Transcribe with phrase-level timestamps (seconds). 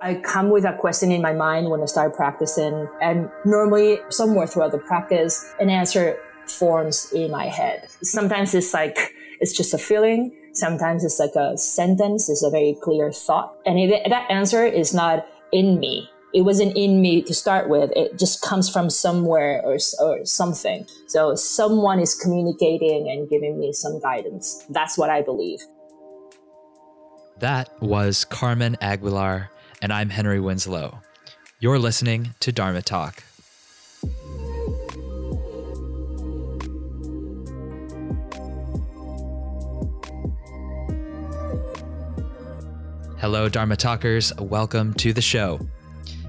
[0.00, 4.46] I come with a question in my mind when I start practicing, and normally somewhere
[4.46, 7.88] throughout the practice, an answer forms in my head.
[8.02, 10.32] Sometimes it's like it's just a feeling.
[10.52, 12.28] Sometimes it's like a sentence.
[12.28, 16.08] It's a very clear thought, and it, that answer is not in me.
[16.34, 17.90] It wasn't in me to start with.
[17.96, 20.86] It just comes from somewhere or, or something.
[21.06, 24.62] So someone is communicating and giving me some guidance.
[24.68, 25.60] That's what I believe.
[27.38, 29.50] That was Carmen Aguilar,
[29.80, 30.98] and I'm Henry Winslow.
[31.60, 33.22] You're listening to Dharma Talk.
[43.18, 44.32] Hello, Dharma Talkers.
[44.38, 45.60] Welcome to the show.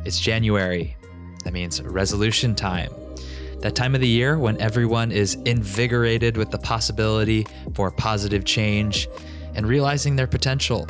[0.06, 0.95] It's January.
[1.44, 2.92] That means resolution time.
[3.62, 9.08] That time of the year when everyone is invigorated with the possibility for positive change
[9.56, 10.88] and realizing their potential.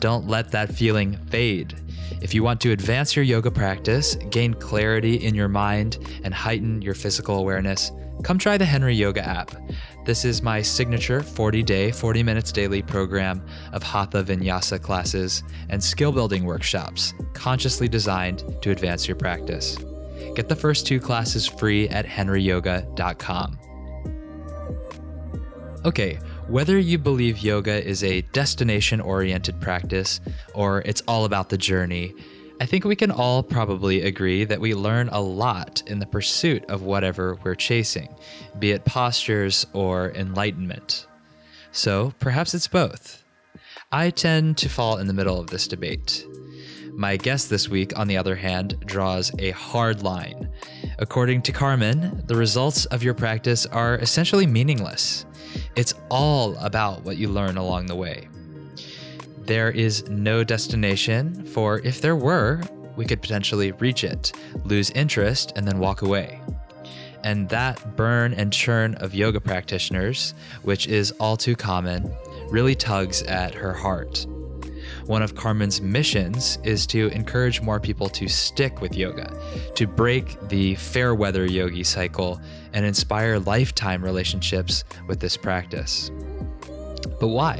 [0.00, 1.76] Don't let that feeling fade.
[2.22, 6.82] If you want to advance your yoga practice, gain clarity in your mind, and heighten
[6.82, 9.50] your physical awareness, come try the Henry Yoga app.
[10.06, 15.82] This is my signature 40 day, 40 minutes daily program of Hatha Vinyasa classes and
[15.82, 19.76] skill building workshops, consciously designed to advance your practice.
[20.34, 23.58] Get the first two classes free at henryyoga.com.
[25.84, 26.18] Okay,
[26.50, 30.20] whether you believe yoga is a destination oriented practice
[30.52, 32.12] or it's all about the journey,
[32.60, 36.64] I think we can all probably agree that we learn a lot in the pursuit
[36.68, 38.12] of whatever we're chasing,
[38.58, 41.06] be it postures or enlightenment.
[41.70, 43.22] So perhaps it's both.
[43.92, 46.26] I tend to fall in the middle of this debate.
[46.94, 50.50] My guest this week, on the other hand, draws a hard line.
[50.98, 55.26] According to Carmen, the results of your practice are essentially meaningless.
[55.76, 58.28] It's all about what you learn along the way.
[59.38, 62.62] There is no destination, for if there were,
[62.96, 64.32] we could potentially reach it,
[64.64, 66.40] lose interest, and then walk away.
[67.24, 72.14] And that burn and churn of yoga practitioners, which is all too common,
[72.48, 74.26] really tugs at her heart.
[75.10, 79.36] One of Carmen's missions is to encourage more people to stick with yoga,
[79.74, 82.40] to break the fair weather yogi cycle,
[82.74, 86.12] and inspire lifetime relationships with this practice.
[87.18, 87.58] But why?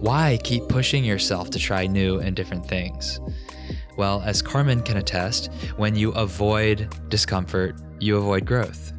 [0.00, 3.20] Why keep pushing yourself to try new and different things?
[3.96, 8.92] Well, as Carmen can attest, when you avoid discomfort, you avoid growth.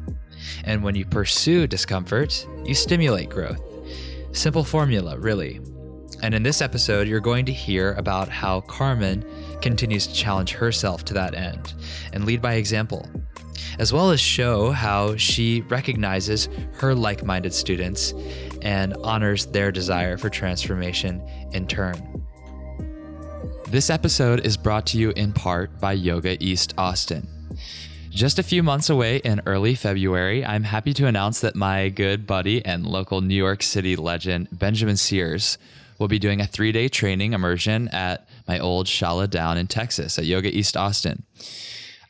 [0.64, 3.60] And when you pursue discomfort, you stimulate growth.
[4.32, 5.60] Simple formula, really.
[6.22, 9.24] And in this episode, you're going to hear about how Carmen
[9.60, 11.74] continues to challenge herself to that end
[12.12, 13.08] and lead by example,
[13.78, 18.12] as well as show how she recognizes her like minded students
[18.62, 21.22] and honors their desire for transformation
[21.52, 22.24] in turn.
[23.68, 27.28] This episode is brought to you in part by Yoga East Austin.
[28.10, 32.28] Just a few months away in early February, I'm happy to announce that my good
[32.28, 35.58] buddy and local New York City legend, Benjamin Sears,
[35.98, 40.18] will be doing a three day training immersion at my old Shala down in Texas
[40.18, 41.24] at Yoga East Austin.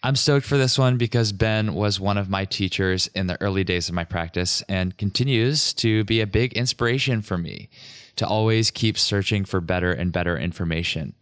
[0.03, 3.65] I'm stoked for this one because Ben was one of my teachers in the early
[3.65, 7.71] days of my practice and continues to be a big inspiration for me
[8.17, 11.15] to always keep searching for better and better information.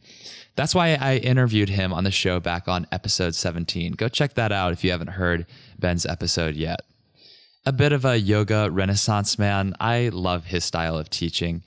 [0.56, 3.92] That's why I interviewed him on the show back on episode 17.
[3.92, 5.46] Go check that out if you haven't heard
[5.78, 6.80] Ben's episode yet.
[7.64, 11.62] A bit of a yoga renaissance man, I love his style of teaching.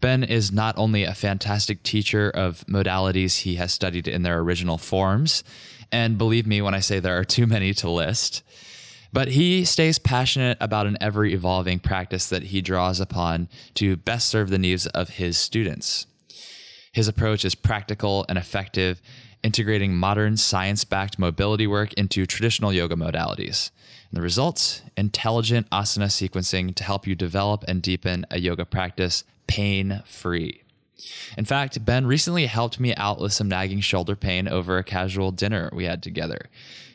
[0.00, 4.78] Ben is not only a fantastic teacher of modalities he has studied in their original
[4.78, 5.42] forms,
[5.90, 8.42] and believe me when I say there are too many to list.
[9.12, 14.28] But he stays passionate about an ever evolving practice that he draws upon to best
[14.28, 16.06] serve the needs of his students.
[16.92, 19.00] His approach is practical and effective,
[19.42, 23.70] integrating modern science backed mobility work into traditional yoga modalities.
[24.10, 29.24] And the results intelligent asana sequencing to help you develop and deepen a yoga practice
[29.46, 30.62] pain free.
[31.36, 35.30] In fact, Ben recently helped me out with some nagging shoulder pain over a casual
[35.30, 36.46] dinner we had together.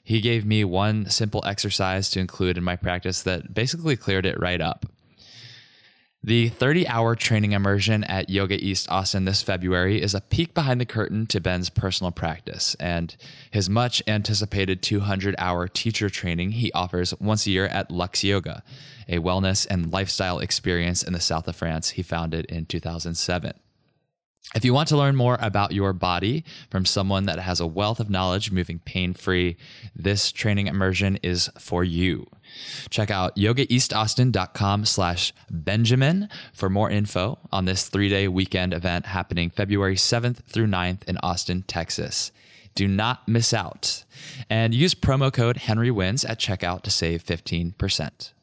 [0.03, 4.39] He gave me one simple exercise to include in my practice that basically cleared it
[4.39, 4.85] right up.
[6.25, 10.79] The 30 hour training immersion at Yoga East Austin this February is a peek behind
[10.79, 13.13] the curtain to Ben's personal practice and
[13.51, 18.63] his much anticipated 200 hour teacher training he offers once a year at Lux Yoga,
[19.09, 23.53] a wellness and lifestyle experience in the south of France he founded in 2007.
[24.55, 27.99] If you want to learn more about your body from someone that has a wealth
[27.99, 29.57] of knowledge moving pain free,
[29.93, 32.27] this training immersion is for you.
[32.89, 39.49] Check out yogaeastaustin.com slash Benjamin for more info on this three day weekend event happening
[39.49, 42.31] February 7th through 9th in Austin, Texas.
[42.75, 44.03] Do not miss out.
[44.49, 48.33] And use promo code Henry Wins at checkout to save 15%.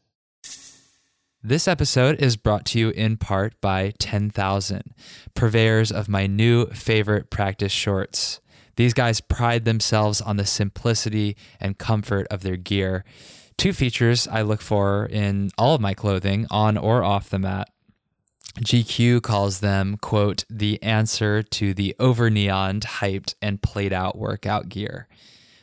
[1.43, 4.95] This episode is brought to you in part by 10,000,
[5.35, 8.41] purveyors of my new favorite practice shorts.
[8.77, 13.05] These guys pride themselves on the simplicity and comfort of their gear.
[13.61, 17.69] Two features I look for in all of my clothing, on or off the mat.
[18.61, 24.71] GQ calls them, quote, the answer to the over neoned, hyped, and played out workout
[24.71, 25.09] gear,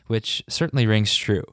[0.05, 1.44] which certainly rings true.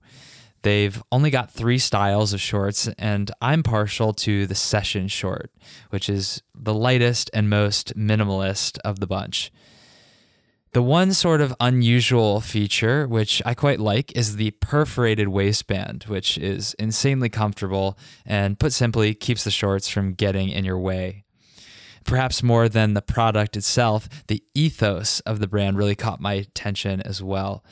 [0.60, 5.50] They've only got three styles of shorts, and I'm partial to the session short,
[5.88, 9.50] which is the lightest and most minimalist of the bunch.
[10.74, 16.36] The one sort of unusual feature, which I quite like, is the perforated waistband, which
[16.36, 21.22] is insanely comfortable and, put simply, keeps the shorts from getting in your way.
[22.04, 27.00] Perhaps more than the product itself, the ethos of the brand really caught my attention
[27.02, 27.64] as well.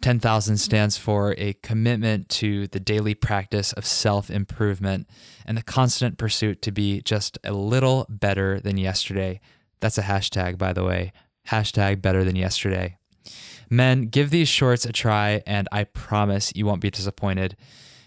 [0.00, 5.06] 10,000 stands for a commitment to the daily practice of self improvement
[5.44, 9.40] and the constant pursuit to be just a little better than yesterday.
[9.80, 11.12] That's a hashtag, by the way.
[11.48, 12.96] Hashtag better than yesterday.
[13.68, 17.56] Men, give these shorts a try, and I promise you won't be disappointed.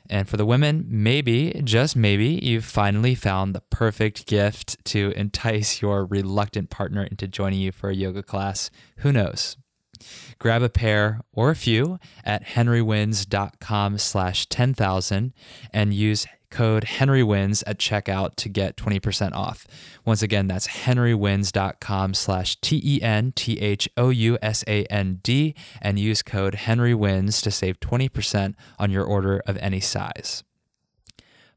[0.09, 5.81] And for the women, maybe, just maybe, you've finally found the perfect gift to entice
[5.81, 8.71] your reluctant partner into joining you for a yoga class.
[8.97, 9.57] Who knows?
[10.39, 15.33] Grab a pair or a few at henrywins.com slash 10,000
[15.73, 19.65] and use code henrywins at checkout to get 20% off.
[20.05, 23.15] Once again, that's henrywins.com slash T-E-N-T-H-O-U-S-A-N-D
[25.81, 30.43] and use code henrywins to save 20% on your order of any size.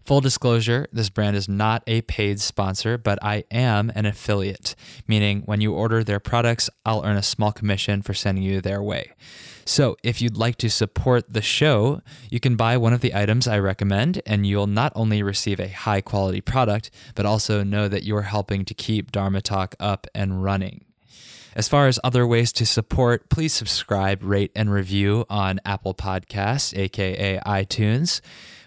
[0.04, 4.74] Full disclosure, this brand is not a paid sponsor, but I am an affiliate,
[5.06, 8.82] meaning when you order their products, I'll earn a small commission for sending you their
[8.82, 9.12] way.
[9.64, 13.46] So, if you'd like to support the show, you can buy one of the items
[13.46, 18.04] I recommend, and you'll not only receive a high quality product, but also know that
[18.04, 20.84] you're helping to keep Dharma Talk up and running.
[21.54, 26.76] As far as other ways to support, please subscribe, rate, and review on Apple Podcasts,
[26.76, 28.20] aka iTunes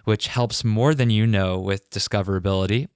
[0.06, 2.88] which helps more than you know with discoverability,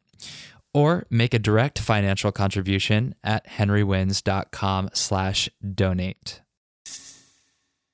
[0.74, 6.42] or make a direct financial contribution at henrywins.com slash donate.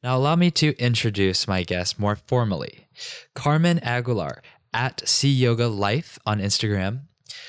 [0.05, 2.85] Now allow me to introduce my guest more formally.
[3.33, 7.05] Carmen Aguilar at See Yoga Life on Instagram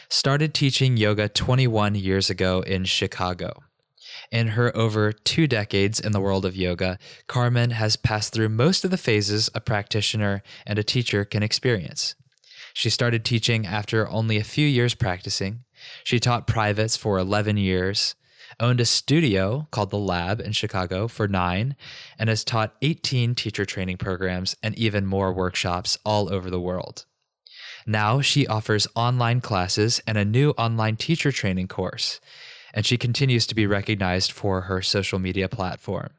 [0.08, 3.62] started teaching yoga 21 years ago in Chicago.
[4.32, 8.86] In her over two decades in the world of yoga, Carmen has passed through most
[8.86, 12.14] of the phases a practitioner and a teacher can experience.
[12.72, 15.64] She started teaching after only a few years practicing.
[16.04, 18.14] She taught privates for 11 years,
[18.60, 21.76] owned a studio called The Lab in Chicago for nine,
[22.18, 27.04] and has taught 18 teacher training programs and even more workshops all over the world.
[27.86, 32.20] Now she offers online classes and a new online teacher training course
[32.76, 36.10] and she continues to be recognized for her social media platform.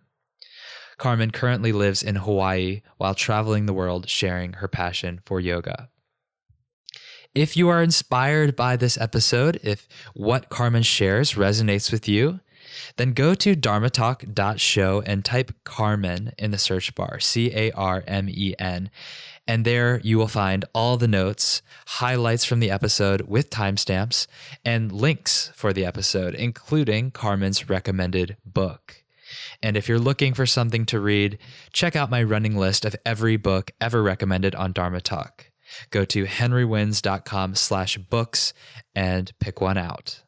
[0.97, 5.89] Carmen currently lives in Hawaii while traveling the world sharing her passion for yoga.
[7.37, 12.39] If you are inspired by this episode, if what Carmen shares resonates with you,
[12.95, 18.27] then go to dharmatalk.show and type Carmen in the search bar, C A R M
[18.27, 18.89] E N,
[19.47, 24.25] and there you will find all the notes, highlights from the episode with timestamps,
[24.65, 29.03] and links for the episode, including Carmen's recommended book.
[29.61, 31.37] And if you're looking for something to read,
[31.71, 35.51] check out my running list of every book ever recommended on Dharma Talk.
[35.89, 38.53] Go to henrywins.com slash books
[38.95, 40.23] and pick one out.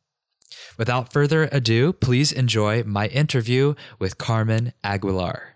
[0.78, 5.56] Without further ado, please enjoy my interview with Carmen Aguilar.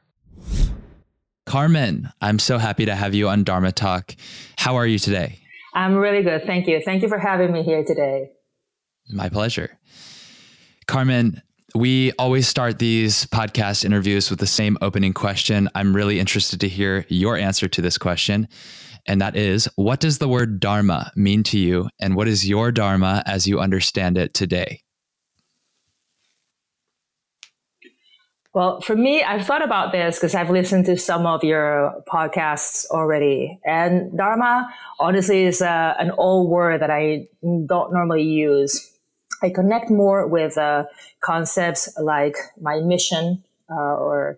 [1.45, 4.15] Carmen, I'm so happy to have you on Dharma Talk.
[4.57, 5.39] How are you today?
[5.73, 6.45] I'm really good.
[6.45, 6.81] Thank you.
[6.83, 8.31] Thank you for having me here today.
[9.09, 9.77] My pleasure.
[10.87, 11.41] Carmen,
[11.75, 15.69] we always start these podcast interviews with the same opening question.
[15.73, 18.47] I'm really interested to hear your answer to this question.
[19.05, 21.89] And that is what does the word Dharma mean to you?
[21.99, 24.81] And what is your Dharma as you understand it today?
[28.53, 32.85] Well, for me, I've thought about this because I've listened to some of your podcasts
[32.91, 33.59] already.
[33.65, 38.91] And Dharma, honestly, is uh, an old word that I don't normally use.
[39.41, 40.85] I connect more with uh,
[41.21, 44.37] concepts like my mission uh, or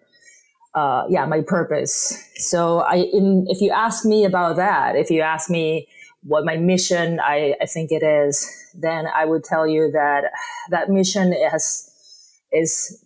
[0.76, 2.22] uh, yeah, my purpose.
[2.36, 5.88] So I, in, if you ask me about that, if you ask me
[6.24, 10.32] what my mission, I, I think it is, then I would tell you that
[10.70, 11.90] that mission has,
[12.52, 13.02] is,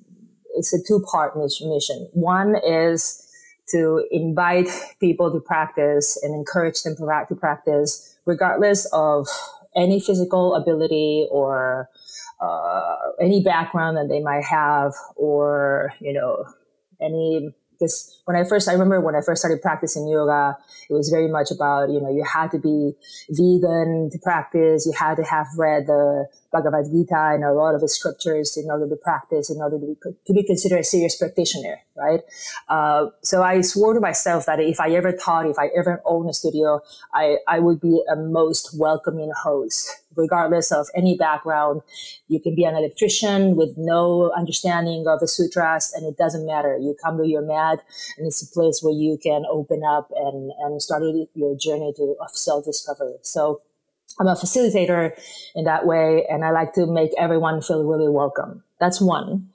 [0.56, 2.10] it's a two part mission.
[2.14, 3.26] One is
[3.70, 9.28] to invite people to practice and encourage them to practice regardless of
[9.76, 11.88] any physical ability or
[12.42, 16.46] uh, any background that they might have or you know
[17.02, 20.58] any because when I first, I remember when I first started practicing yoga,
[20.90, 22.94] it was very much about, you know, you had to be
[23.30, 24.86] vegan to practice.
[24.86, 28.70] You had to have read the Bhagavad Gita and a lot of the scriptures in
[28.70, 29.96] order to practice, in order to be,
[30.28, 32.22] to be considered a serious practitioner, right?
[32.68, 36.30] Uh, so I swore to myself that if I ever taught, if I ever owned
[36.30, 36.82] a studio,
[37.14, 41.82] I, I would be a most welcoming host, regardless of any background.
[42.28, 46.78] You can be an electrician with no understanding of the sutras, and it doesn't matter.
[46.78, 47.80] You come to your mat,
[48.18, 52.16] and it's a place where you can open up and, and start your journey to
[52.20, 53.16] of self discovery.
[53.22, 53.62] So
[54.20, 55.12] I'm a facilitator
[55.56, 58.64] in that way, and I like to make everyone feel really welcome.
[58.80, 59.50] That's one.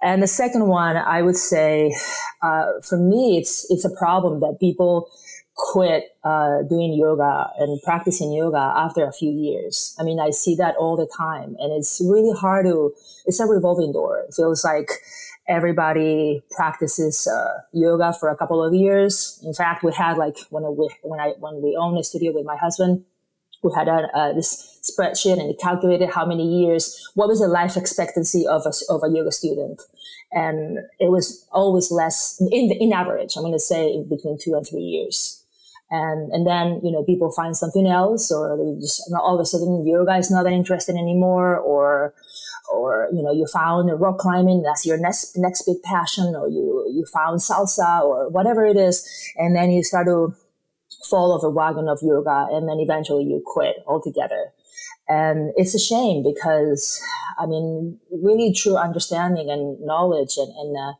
[0.00, 1.94] And the second one, I would say,
[2.42, 5.10] uh, for me, it's it's a problem that people
[5.58, 9.94] quit uh, doing yoga and practicing yoga after a few years.
[9.98, 12.92] I mean, I see that all the time, and it's really hard to.
[13.26, 14.24] It's a revolving door.
[14.26, 14.88] It feels like
[15.48, 19.40] everybody practices uh, yoga for a couple of years.
[19.44, 22.46] In fact, we had like when we when I when we owned a studio with
[22.46, 23.04] my husband
[23.62, 27.76] we had a, this spreadsheet and it calculated how many years, what was the life
[27.76, 29.82] expectancy of a, of a yoga student.
[30.32, 34.66] And it was always less in in average, I'm going to say between two and
[34.66, 35.37] three years.
[35.90, 39.46] And, and then, you know, people find something else or they just all of a
[39.46, 42.14] sudden yoga is not that interested anymore or,
[42.70, 46.84] or, you know, you found rock climbing, that's your next, next big passion or you,
[46.92, 49.08] you found salsa or whatever it is.
[49.36, 50.34] And then you start to
[51.08, 54.52] fall off a wagon of yoga and then eventually you quit altogether.
[55.08, 57.02] And it's a shame because,
[57.38, 60.92] I mean, really true understanding and knowledge and, and, uh,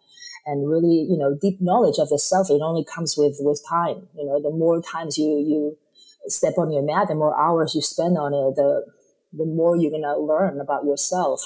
[0.49, 4.09] and really, you know, deep knowledge of the self, it only comes with, with time.
[4.17, 5.77] You know, the more times you, you
[6.27, 8.87] step on your mat, the more hours you spend on it, the,
[9.35, 11.45] the more you're going to learn about yourself.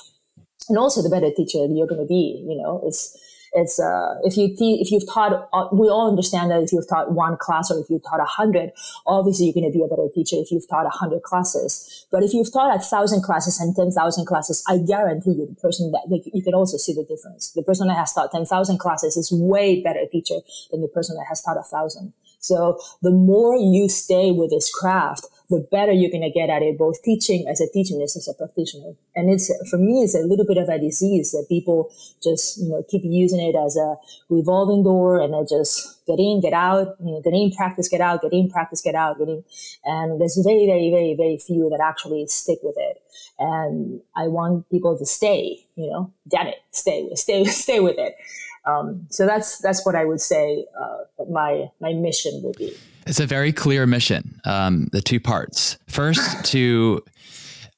[0.68, 3.18] And also the better teacher you're going to be, you know, it's,
[3.52, 6.88] it's uh, if you te- if you've taught, uh, we all understand that if you've
[6.88, 8.72] taught one class or if you've taught a hundred,
[9.06, 12.06] obviously you're going to be a better teacher if you've taught a hundred classes.
[12.10, 15.60] But if you've taught a thousand classes and ten thousand classes, I guarantee you, the
[15.60, 17.52] person that like, you can also see the difference.
[17.52, 20.40] The person that has taught ten thousand classes is way better teacher
[20.70, 22.14] than the person that has taught a thousand.
[22.38, 26.62] So the more you stay with this craft, the better you're going to get at
[26.62, 28.92] it, both teaching as a teaching as a practitioner.
[29.14, 31.92] And it's, for me, it's a little bit of a disease that people
[32.22, 33.96] just, you know, keep using it as a
[34.30, 38.00] revolving door and they just get in, get out, you know, get in, practice, get
[38.00, 39.44] out, get in, practice, get out, get in.
[39.84, 43.02] And there's very, very, very, very few that actually stick with it.
[43.38, 48.16] And I want people to stay, you know, damn it, stay, stay, stay with it.
[48.64, 52.72] Um, so that's that's what I would say uh, my my mission would be.
[53.06, 54.40] It's a very clear mission.
[54.44, 55.78] Um, the two parts.
[55.88, 57.02] First, to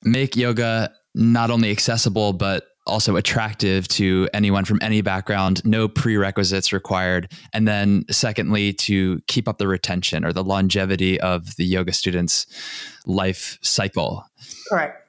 [0.03, 6.73] make yoga not only accessible but also attractive to anyone from any background, no prerequisites
[6.73, 7.33] required.
[7.53, 12.47] And then, secondly, to keep up the retention or the longevity of the yoga students'
[13.07, 14.25] life cycle.
[14.69, 15.01] Correct.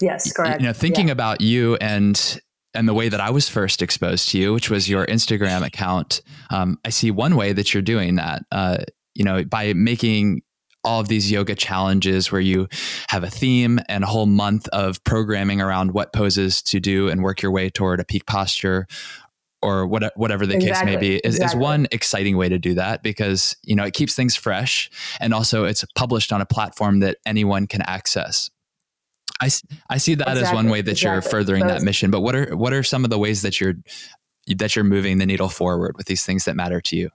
[0.00, 0.60] Yes, correct.
[0.60, 1.12] You know, thinking yeah.
[1.12, 2.40] about you and
[2.76, 6.22] and the way that I was first exposed to you, which was your Instagram account,
[6.50, 8.42] um, I see one way that you're doing that.
[8.50, 8.78] Uh,
[9.14, 10.42] you know, by making
[10.84, 12.68] all of these yoga challenges where you
[13.08, 17.22] have a theme and a whole month of programming around what poses to do and
[17.22, 18.86] work your way toward a peak posture
[19.62, 20.92] or what, whatever the exactly.
[20.92, 21.58] case may be is, exactly.
[21.58, 24.90] is one exciting way to do that because you know it keeps things fresh
[25.20, 28.50] and also it's published on a platform that anyone can access
[29.40, 29.50] I,
[29.90, 30.48] I see that exactly.
[30.48, 32.10] as one way that you're furthering that mission.
[32.10, 33.74] But what are what are some of the ways that you're
[34.46, 37.10] that you're moving the needle forward with these things that matter to you?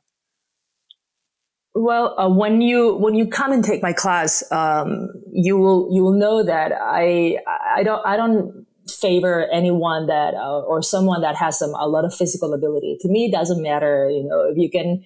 [1.75, 6.03] Well, uh, when you when you come and take my class, um, you will you
[6.03, 7.37] will know that I
[7.75, 12.05] I don't I don't favor anyone that uh, or someone that has some a lot
[12.05, 12.97] of physical ability.
[13.01, 14.09] To me, it doesn't matter.
[14.09, 15.03] You know, if you can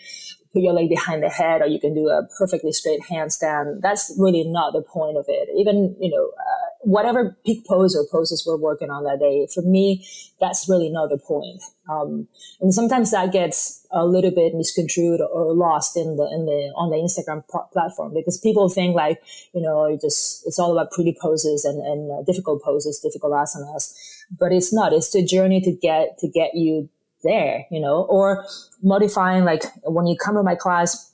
[0.54, 3.82] put your leg behind the head or you can do a perfectly straight handstand.
[3.82, 5.50] That's really not the point of it.
[5.58, 6.32] Even you know.
[6.38, 10.06] Uh, whatever peak pose or poses we're working on that day, for me,
[10.40, 11.62] that's really not the point.
[11.90, 12.28] Um,
[12.62, 16.90] and sometimes that gets a little bit misconstrued or lost in the in the on
[16.90, 19.22] the Instagram platform because people think like
[19.54, 23.34] you know it just it's all about pretty poses and and uh, difficult poses, difficult
[23.34, 23.94] asanas,
[24.38, 24.94] but it's not.
[24.94, 26.90] It's the journey to get to get you
[27.24, 28.46] there, you know, or
[28.82, 31.13] modifying like when you come to my class,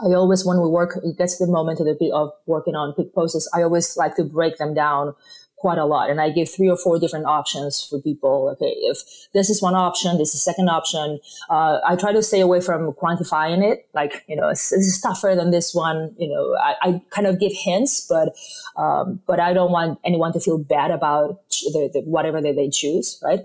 [0.00, 3.50] I always, when we work, it gets the moment of working on peak poses.
[3.54, 5.14] I always like to break them down
[5.58, 6.08] quite a lot.
[6.08, 8.48] And I give three or four different options for people.
[8.52, 8.98] Okay, if
[9.34, 11.18] this is one option, this is second option.
[11.50, 13.88] Uh, I try to stay away from quantifying it.
[13.92, 16.14] Like, you know, this is tougher than this one.
[16.16, 18.36] You know, I, I kind of give hints, but,
[18.76, 22.70] um, but I don't want anyone to feel bad about the, the, whatever they, they
[22.70, 23.40] choose, right?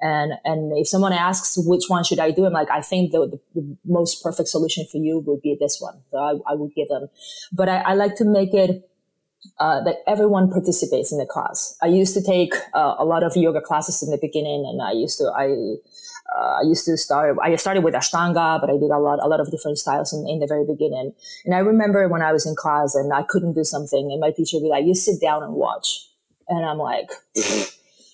[0.00, 3.40] And and if someone asks which one should I do, I'm like, I think the,
[3.54, 6.02] the, most perfect solution for you would be this one.
[6.10, 7.08] So I, I would give them.
[7.52, 8.90] But I, I like to make it
[9.58, 11.76] uh, that everyone participates in the class.
[11.82, 14.92] I used to take uh, a lot of yoga classes in the beginning, and I
[14.92, 15.46] used to I
[16.36, 17.36] uh, I used to start.
[17.42, 20.28] I started with Ashtanga, but I did a lot a lot of different styles in,
[20.28, 21.14] in, the very beginning.
[21.44, 24.30] And I remember when I was in class and I couldn't do something, and my
[24.30, 26.06] teacher would be like, "You sit down and watch,"
[26.48, 27.10] and I'm like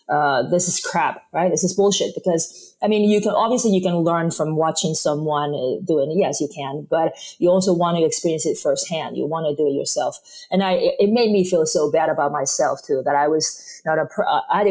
[0.08, 1.50] uh, this is crap, right?
[1.50, 2.14] This is bullshit.
[2.14, 6.18] Because I mean, you can obviously you can learn from watching someone uh, doing it.
[6.18, 9.16] Yes, you can, but you also want to experience it firsthand.
[9.16, 10.18] You want to do it yourself.
[10.50, 13.98] And I, it made me feel so bad about myself too that I was not
[13.98, 14.06] a,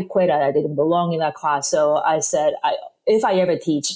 [0.03, 0.29] quit.
[0.29, 1.69] I didn't belong in that class.
[1.69, 3.93] So I said, I, if I ever teach,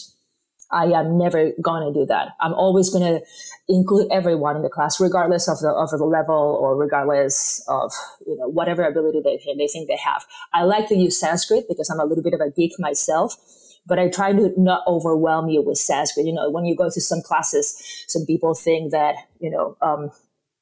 [0.72, 2.30] I am never going to do that.
[2.40, 3.26] I'm always going to
[3.68, 7.92] include everyone in the class, regardless of the of the level or regardless of
[8.26, 10.26] you know whatever ability they they think they have.
[10.54, 13.36] I like to use Sanskrit because I'm a little bit of a geek myself,
[13.86, 16.26] but I try to not overwhelm you with Sanskrit.
[16.26, 17.76] You know, when you go to some classes,
[18.08, 19.78] some people think that you know.
[19.82, 20.12] Um,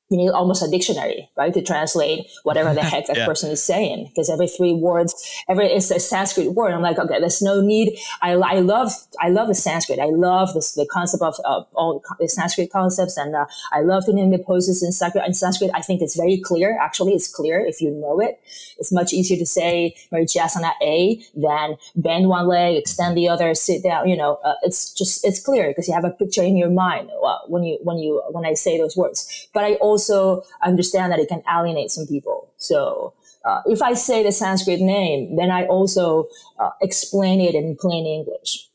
[0.09, 3.25] you need almost a dictionary, right, to translate whatever the heck that yeah.
[3.25, 4.07] person is saying.
[4.07, 5.13] Because every three words,
[5.49, 6.73] every it's a Sanskrit word.
[6.73, 7.97] I'm like, okay, there's no need.
[8.21, 9.99] I, I love I love the Sanskrit.
[9.99, 14.05] I love this the concept of uh, all the Sanskrit concepts, and uh, I love
[14.05, 15.25] doing the poses in Sanskrit.
[15.25, 16.77] In Sanskrit, I think it's very clear.
[16.79, 18.39] Actually, it's clear if you know it.
[18.77, 23.83] It's much easier to say Marichyasana A than bend one leg, extend the other, sit
[23.83, 24.07] down.
[24.07, 27.09] You know, uh, it's just it's clear because you have a picture in your mind
[27.25, 29.47] uh, when you when you when I say those words.
[29.53, 32.37] But I also understand that it can alienate some people.
[32.57, 33.13] So
[33.45, 36.27] uh, if I say the Sanskrit name, then I also
[36.59, 38.69] uh, explain it in plain English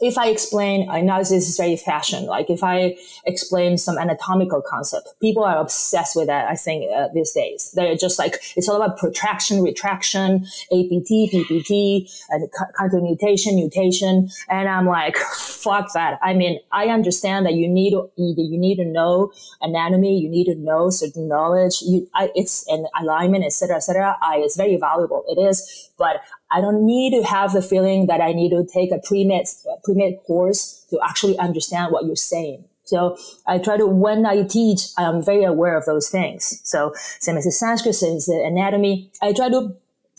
[0.00, 2.26] if I explain, I know this is very fashion.
[2.26, 6.48] Like if I explain some anatomical concept, people are obsessed with that.
[6.48, 12.10] I think uh, these days they're just like it's all about protraction, retraction, APT, PPT,
[12.30, 14.28] and counternutation.
[14.48, 16.18] And I'm like, fuck that.
[16.22, 20.54] I mean, I understand that you need you need to know anatomy, you need to
[20.56, 21.82] know certain knowledge.
[21.82, 24.16] You, I, it's an alignment, etc., etc.
[24.20, 25.24] I, it's very valuable.
[25.28, 28.90] It is, but I don't need to have the feeling that I need to take
[28.92, 29.46] a pre-med,
[29.84, 32.64] pre-med course to actually understand what you're saying.
[32.84, 36.60] So I try to, when I teach, I'm very aware of those things.
[36.64, 39.74] So same as the Sanskrit, same as the anatomy, I try to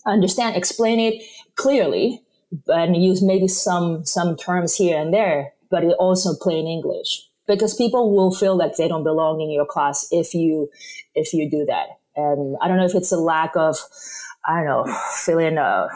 [0.06, 1.24] understand, explain it
[1.56, 2.22] clearly,
[2.68, 7.76] and use maybe some, some terms here and there, but it also plain English because
[7.76, 10.70] people will feel like they don't belong in your class if you,
[11.14, 11.88] if you do that.
[12.16, 13.78] And I don't know if it's a lack of,
[14.48, 15.88] I don't know, feeling, uh,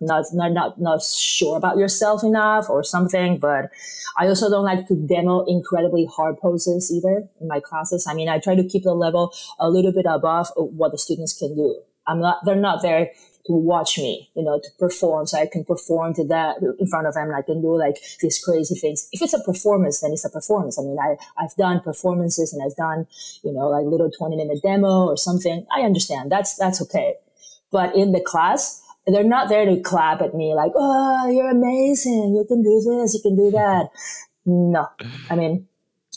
[0.00, 3.38] not, not, not, not sure about yourself enough or something.
[3.38, 3.70] But
[4.16, 8.06] I also don't like to demo incredibly hard poses either in my classes.
[8.08, 11.36] I mean, I try to keep the level a little bit above what the students
[11.36, 11.80] can do.
[12.06, 13.12] I'm not, they're not there
[13.46, 15.26] to watch me, you know, to perform.
[15.26, 17.32] So I can perform to that in front of them.
[17.34, 19.08] I can do like these crazy things.
[19.12, 20.78] If it's a performance, then it's a performance.
[20.78, 23.06] I mean, I, I've done performances and I've done,
[23.42, 25.66] you know, like little 20 minute demo or something.
[25.74, 26.32] I understand.
[26.32, 27.14] That's, that's okay.
[27.74, 32.34] But in the class, they're not there to clap at me like, oh, you're amazing.
[32.36, 33.14] You can do this.
[33.14, 33.88] You can do that.
[34.46, 34.86] No,
[35.28, 35.66] I mean,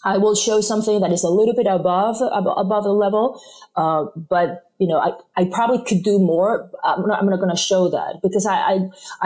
[0.04, 3.42] I will show something that is a little bit above above the level,
[3.76, 6.70] uh, but you know, I, I probably could do more.
[6.84, 8.76] I'm not, I'm not going to show that because I, I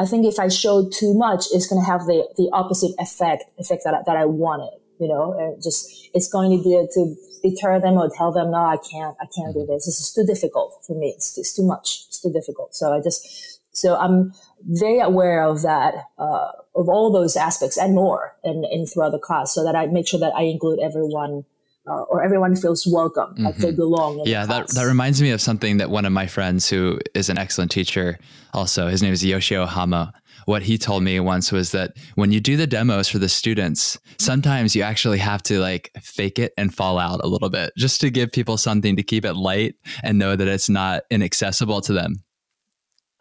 [0.01, 3.43] I think if I show too much, it's going to have the the opposite effect
[3.57, 4.77] effect that I, that I wanted.
[5.01, 7.01] You know, and just it's going to be to
[7.43, 9.85] deter them or tell them, no, I can't, I can't do this.
[9.87, 11.13] This is too difficult for me.
[11.15, 12.05] It's, it's too much.
[12.21, 12.75] Too difficult.
[12.75, 17.95] So I just so I'm very aware of that, uh, of all those aspects and
[17.95, 21.45] more in, in throughout the class so that I make sure that I include everyone
[21.87, 23.45] uh, or everyone feels welcome, mm-hmm.
[23.45, 24.21] like they belong.
[24.25, 27.39] yeah, that, that reminds me of something that one of my friends, who is an
[27.39, 28.19] excellent teacher,
[28.53, 30.13] also, his name is Yoshio Hama.
[30.45, 33.99] What he told me once was that when you do the demos for the students,
[34.19, 38.01] sometimes you actually have to like fake it and fall out a little bit just
[38.01, 41.93] to give people something to keep it light and know that it's not inaccessible to
[41.93, 42.23] them.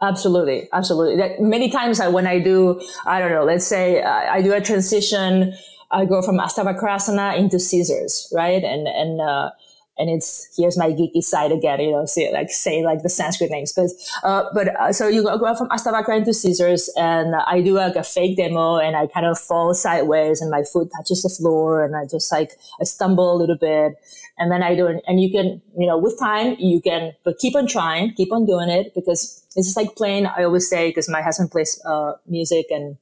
[0.03, 1.17] Absolutely, absolutely.
[1.17, 4.55] That many times I, when I do, I don't know, let's say I, I do
[4.55, 5.53] a transition,
[5.91, 8.63] I go from Astavakrasana into scissors, right?
[8.63, 9.51] And and uh,
[9.99, 13.51] and it's here's my geeky side again, you know, see, like say like the Sanskrit
[13.51, 13.73] names.
[13.73, 13.91] But
[14.23, 17.97] uh, but uh, so you go, go from Astavakra into scissors, and I do like
[17.97, 21.85] a fake demo, and I kind of fall sideways, and my foot touches the floor,
[21.85, 23.95] and I just like I stumble a little bit,
[24.39, 27.39] and then I do it, and you can you know with time you can but
[27.39, 30.27] keep on trying, keep on doing it because it's just like playing.
[30.27, 32.97] I always say because my husband plays uh, music and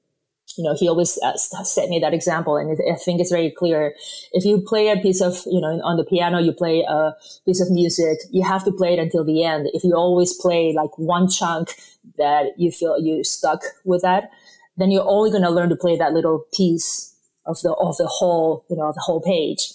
[0.59, 2.57] you know, he always uh, set me that example.
[2.57, 3.95] And I think it's very clear.
[4.33, 7.13] If you play a piece of, you know, on the piano, you play a
[7.47, 9.71] piece of music, you have to play it until the end.
[9.73, 11.75] If you always play like one chunk
[12.17, 14.31] that you feel you stuck with that,
[14.77, 17.15] then you're only going to learn to play that little piece
[17.47, 19.73] of the, of the whole, you know, the whole page.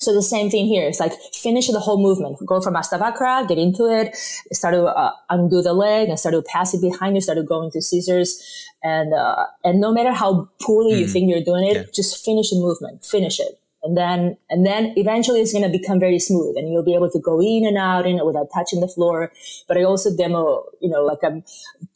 [0.00, 0.86] So the same thing here.
[0.86, 2.38] It's like finish the whole movement.
[2.44, 4.14] Go from Astavakra, get into it,
[4.52, 7.44] start to uh, undo the leg, and start to pass it behind you, start to
[7.44, 10.98] go into scissors, and uh, and no matter how poorly mm.
[11.00, 11.82] you think you're doing it, yeah.
[11.94, 16.00] just finish the movement, finish it, and then and then eventually it's going to become
[16.00, 18.88] very smooth, and you'll be able to go in and out in without touching the
[18.88, 19.32] floor.
[19.68, 21.42] But I also demo, you know, like a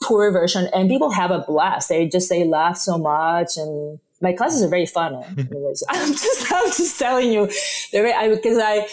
[0.03, 1.89] poor version, and people have a blast.
[1.89, 5.15] They just they laugh so much and my classes are very fun.
[5.39, 7.49] Anyways, I'm just I'm just telling you,
[7.93, 8.87] they're very, I, because I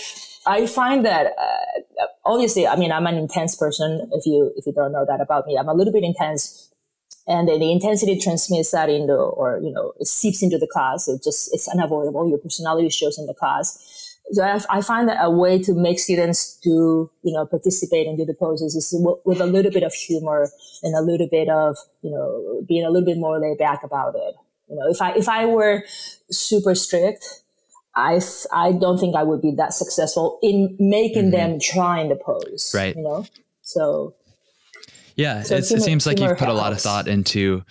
[0.47, 4.09] I find that uh, obviously, I mean, I'm an intense person.
[4.13, 6.69] If you if you don't know that about me, I'm a little bit intense,
[7.27, 11.07] and the, the intensity transmits that into, or you know, it seeps into the class.
[11.07, 12.29] It just it's unavoidable.
[12.29, 13.91] Your personality shows in the class.
[14.31, 18.17] So I, I, find that a way to make students do, you know, participate and
[18.17, 20.49] do the poses is w- with a little bit of humor
[20.81, 24.15] and a little bit of, you know, being a little bit more laid back about
[24.15, 24.33] it.
[24.67, 25.83] You know, if I if I were
[26.31, 27.25] super strict,
[27.95, 28.19] I
[28.53, 31.31] I don't think I would be that successful in making mm-hmm.
[31.31, 32.71] them try in the pose.
[32.73, 32.95] Right.
[32.95, 33.25] You know,
[33.61, 34.15] so
[35.15, 37.63] yeah, so it seems like you've put a lot of thought into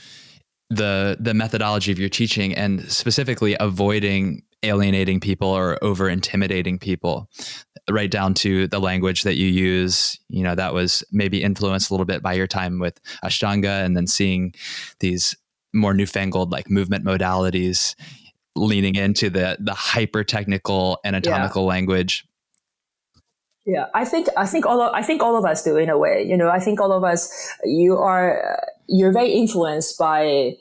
[0.71, 7.29] the the methodology of your teaching and specifically avoiding alienating people or over intimidating people
[7.91, 11.93] right down to the language that you use you know that was maybe influenced a
[11.93, 14.55] little bit by your time with ashtanga and then seeing
[15.01, 15.37] these
[15.75, 17.95] more newfangled like movement modalities
[18.57, 21.69] leaning into the the hyper technical anatomical yeah.
[21.69, 22.25] language.
[23.67, 25.97] Yeah i think i think all of, i think all of us do in a
[25.97, 30.55] way you know i think all of us you are you're very influenced by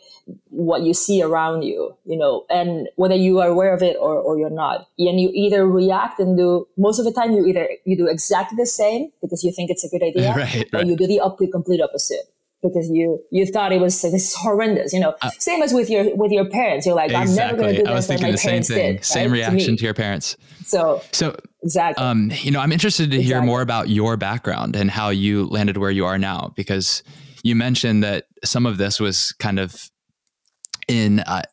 [0.50, 4.16] what you see around you you know and whether you are aware of it or,
[4.16, 4.88] or you're not.
[4.98, 8.56] And you either react and do most of the time you either you do exactly
[8.56, 11.38] the same because you think it's a good idea right, or you do the up-
[11.52, 12.33] complete opposite
[12.64, 14.94] because you you thought it was this is horrendous.
[14.94, 16.86] You know, uh, same as with your with your parents.
[16.86, 17.42] You're like, exactly.
[17.42, 17.92] I'm never going to do this.
[17.92, 18.96] I was thinking the same thing.
[18.96, 19.38] Did, same right?
[19.38, 20.38] reaction to, to, your parents.
[20.66, 22.04] So so exactly.
[22.04, 25.78] Um, you know, I'm interested to hear more about your background and how you landed
[25.78, 27.04] where you are now because
[27.44, 29.90] you mentioned that some of this was kind of
[30.88, 31.44] in uh,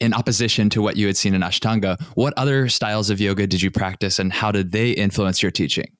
[0.00, 2.00] in opposition to what you had seen in Ashtanga.
[2.14, 5.96] What other styles of yoga did you practice, and how did they influence your teaching?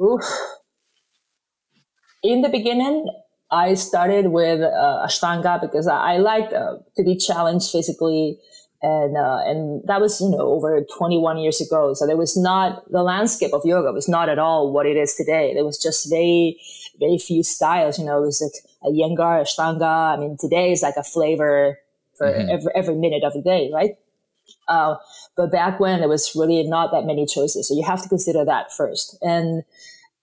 [0.00, 0.22] Oof.
[2.22, 3.06] In the beginning,
[3.54, 8.36] I started with uh, Ashtanga because I, I like uh, to be challenged physically.
[8.82, 11.94] And, uh, and that was, you know, over 21 years ago.
[11.94, 15.14] So there was not, the landscape of yoga was not at all what it is
[15.14, 15.54] today.
[15.54, 16.60] There was just very,
[16.98, 20.16] very few styles, you know, it was like a Iyengar, Ashtanga.
[20.16, 21.78] I mean, today is like a flavor
[22.18, 22.50] for mm-hmm.
[22.50, 23.96] every, every minute of the day, right?
[24.66, 24.96] Uh,
[25.36, 27.68] but back when there was really not that many choices.
[27.68, 29.16] So you have to consider that first.
[29.22, 29.62] And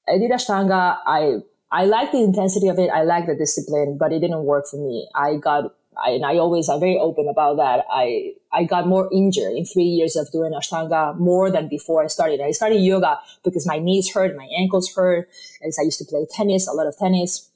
[0.08, 0.98] I did Ashtanga.
[1.06, 1.40] I
[1.72, 2.90] I like the intensity of it.
[2.90, 5.08] I like the discipline, but it didn't work for me.
[5.16, 7.86] I got, I, and I always, I'm very open about that.
[7.90, 12.08] I, I got more injured in three years of doing Ashtanga more than before I
[12.08, 12.42] started.
[12.42, 15.30] I started yoga because my knees hurt, my ankles hurt,
[15.66, 17.50] as I used to play tennis, a lot of tennis.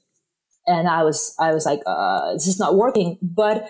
[0.66, 3.18] And I was, I was like, uh, this is not working.
[3.20, 3.68] But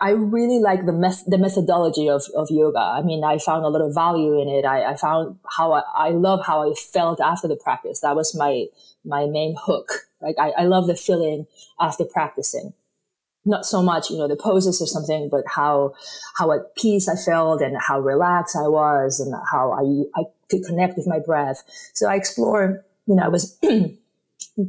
[0.00, 2.78] I really like the meth- the methodology of, of yoga.
[2.78, 4.64] I mean, I found a lot of value in it.
[4.64, 8.00] I, I found how I, I love how I felt after the practice.
[8.00, 8.66] That was my
[9.04, 10.08] my main hook.
[10.22, 11.46] Like I, I love the feeling
[11.78, 12.72] after practicing.
[13.44, 15.94] Not so much, you know, the poses or something, but how
[16.36, 20.64] how at peace I felt and how relaxed I was and how I I could
[20.64, 21.62] connect with my breath.
[21.92, 23.58] So I explore, you know, I was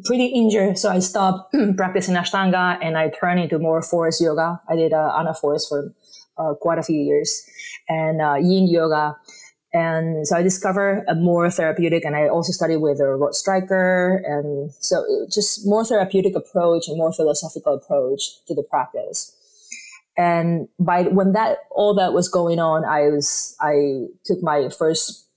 [0.06, 4.62] pretty injured, so I stopped practicing Ashtanga and I turned into more Forrest yoga.
[4.70, 5.94] I did uh, Ana Forrest for
[6.38, 7.44] uh, quite a few years
[7.90, 9.18] and uh, Yin yoga.
[9.74, 14.22] And so I discovered a more therapeutic, and I also studied with a Rod Stryker,
[14.28, 19.34] and so just more therapeutic approach and more philosophical approach to the practice.
[20.18, 25.30] And by when that all that was going on, I was I took my first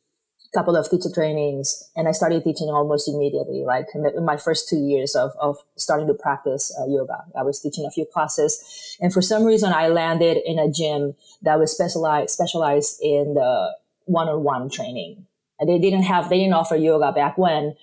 [0.54, 4.78] couple of teacher trainings and I started teaching almost immediately, like in my first two
[4.78, 7.24] years of, of starting to practice uh, yoga.
[7.36, 11.14] I was teaching a few classes and for some reason I landed in a gym
[11.42, 15.26] that was specialized, specialized in the one-on-one training.
[15.58, 17.76] And they didn't have, they didn't offer yoga back when,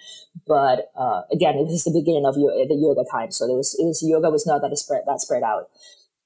[0.47, 3.31] but uh, again, it was the beginning of the yoga time.
[3.31, 5.69] So it was, it was yoga was not that spread, that spread out.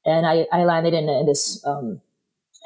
[0.06, 2.02] And I, I landed in, in this um,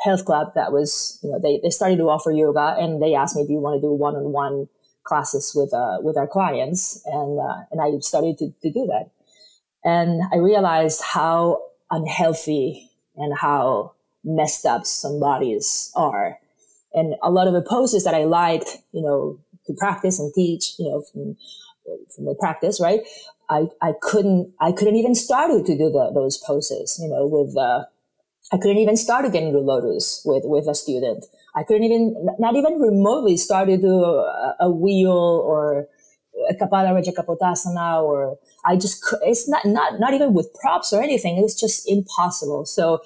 [0.03, 3.35] health club that was, you know, they, they started to offer yoga and they asked
[3.35, 4.67] me, do you want to do one-on-one
[5.03, 7.01] classes with, uh, with our clients?
[7.05, 9.12] And, uh, and I started to, to do that.
[9.83, 16.39] And I realized how unhealthy and how messed up some bodies are.
[16.93, 20.73] And a lot of the poses that I liked, you know, to practice and teach,
[20.79, 21.38] you know, from,
[22.15, 23.01] from the practice, right?
[23.49, 27.57] I, I couldn't, I couldn't even start to do the, those poses, you know, with,
[27.57, 27.85] uh,
[28.51, 31.25] I couldn't even start into lotus with, with a student.
[31.55, 35.88] I couldn't even, not even remotely start to do a, a wheel or
[36.49, 41.01] a Kapala Raja Kapotasana or I just, it's not, not, not even with props or
[41.01, 41.38] anything.
[41.38, 42.65] It was just impossible.
[42.65, 43.01] So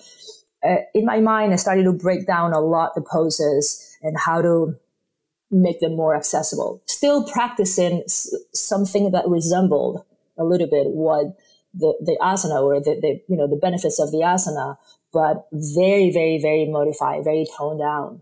[0.63, 4.41] uh, in my mind, I started to break down a lot the poses and how
[4.41, 4.75] to
[5.51, 6.81] make them more accessible.
[6.87, 10.03] Still practicing s- something that resembled
[10.37, 11.35] a little bit what
[11.73, 14.77] the, the asana or the, the, you know, the benefits of the asana,
[15.13, 18.21] but very, very, very modified, very toned down.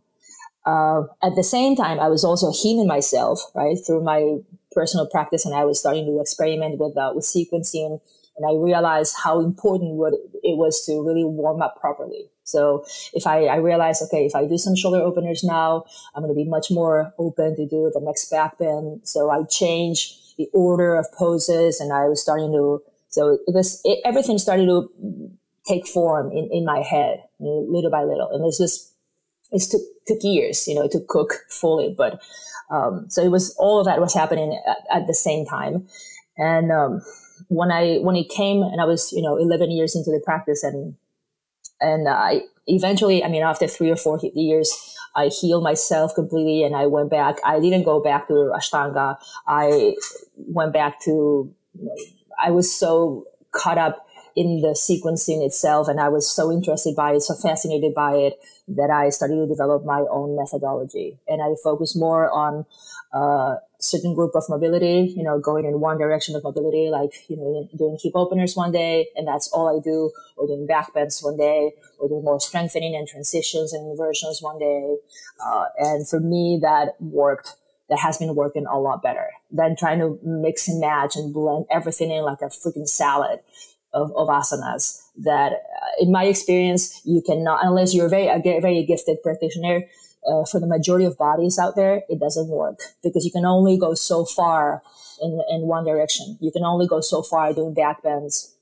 [0.65, 4.37] Uh, at the same time, I was also healing myself, right, through my
[4.71, 7.99] personal practice, and I was starting to experiment with uh, with sequencing,
[8.37, 12.29] and I realized how important what it was to really warm up properly.
[12.43, 16.35] So if I, I realized, okay, if I do some shoulder openers now, I'm going
[16.35, 19.01] to be much more open to do the next back bend.
[19.03, 22.83] So I changed the order of poses, and I was starting to.
[23.09, 24.91] So was it, everything started to
[25.67, 28.93] take form in, in my head you know, little by little, and this was
[29.51, 32.21] it took took years, you know, to cook fully, but
[32.69, 35.87] um, so it was all of that was happening at, at the same time,
[36.37, 37.01] and um,
[37.47, 40.63] when I when it came and I was you know 11 years into the practice
[40.63, 40.95] and
[41.79, 46.75] and I eventually I mean after three or four years I healed myself completely and
[46.75, 47.37] I went back.
[47.43, 49.17] I didn't go back to Ashtanga.
[49.45, 49.95] I
[50.37, 51.95] went back to you know,
[52.41, 57.13] I was so caught up in the sequencing itself and I was so interested by
[57.13, 61.55] it so fascinated by it that I started to develop my own methodology and I
[61.63, 62.65] focus more on
[63.13, 67.35] uh, certain group of mobility, you know, going in one direction of mobility, like, you
[67.35, 71.21] know, doing hip openers one day, and that's all I do, or doing back bends
[71.21, 74.95] one day, or doing more strengthening and transitions and inversions one day.
[75.45, 77.55] Uh, and for me, that worked.
[77.89, 81.65] That has been working a lot better than trying to mix and match and blend
[81.69, 83.39] everything in like a freaking salad
[83.93, 88.39] of, of asanas that, uh, in my experience, you cannot, unless you're a very, a
[88.39, 89.83] very gifted practitioner,
[90.27, 93.77] uh, for the majority of bodies out there, it doesn't work because you can only
[93.77, 94.83] go so far
[95.21, 96.37] in, in one direction.
[96.39, 98.53] You can only go so far doing back bends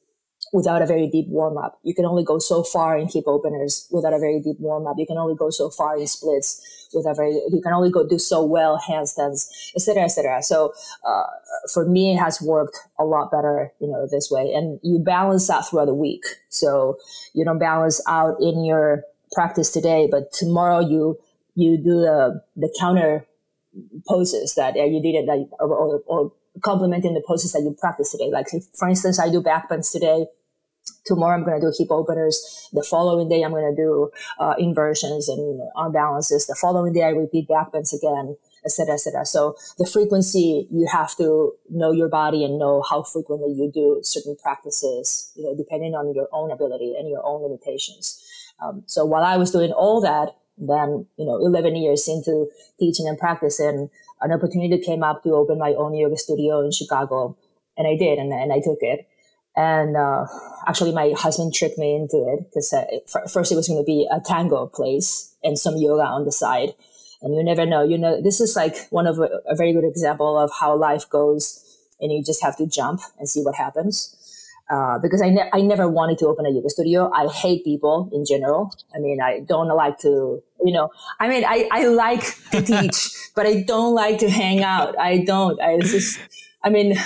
[0.52, 1.80] without a very deep warm up.
[1.84, 4.96] You can only go so far in hip openers without a very deep warm up.
[4.98, 8.08] You can only go so far in splits with a very, you can only go
[8.08, 10.42] do so well handstands, etc., etc.
[10.42, 10.74] So,
[11.06, 11.24] uh,
[11.74, 14.52] for me, it has worked a lot better, you know, this way.
[14.54, 16.24] And you balance that throughout the week.
[16.50, 16.98] So
[17.34, 21.20] you don't balance out in your practice today, but tomorrow you
[21.56, 23.28] you do the, the counter
[24.08, 26.32] poses that uh, you did it or, or, or,
[26.64, 28.30] complementing the poses that you practice today.
[28.30, 30.26] Like, for instance, I do back bends today.
[31.06, 32.70] Tomorrow I'm going to do hip openers.
[32.74, 36.48] The following day I'm going to do uh, inversions and arm balances.
[36.48, 39.26] The following day I repeat back bends again, etc., etc.
[39.26, 44.00] So the frequency you have to know your body and know how frequently you do
[44.04, 48.24] certain practices, you know, depending on your own ability and your own limitations.
[48.62, 52.48] Um, so while I was doing all that, then, you know, 11 years into
[52.80, 53.90] teaching and practicing,
[54.22, 57.38] an opportunity came up to open my own yoga studio in Chicago.
[57.78, 59.08] And I did, and, and I took it.
[59.60, 60.26] And uh,
[60.68, 62.86] actually, my husband tricked me into it because uh,
[63.28, 66.70] first it was going to be a tango place and some yoga on the side.
[67.22, 67.84] And you never know.
[67.84, 71.10] You know, this is like one of a, a very good example of how life
[71.10, 71.62] goes,
[72.00, 74.16] and you just have to jump and see what happens.
[74.70, 77.12] Uh, because I, ne- I never wanted to open a yoga studio.
[77.12, 78.72] I hate people in general.
[78.96, 83.10] I mean, I don't like to, you know, I mean, I, I like to teach,
[83.36, 84.98] but I don't like to hang out.
[84.98, 85.60] I don't.
[85.60, 86.18] I just,
[86.64, 86.98] I mean,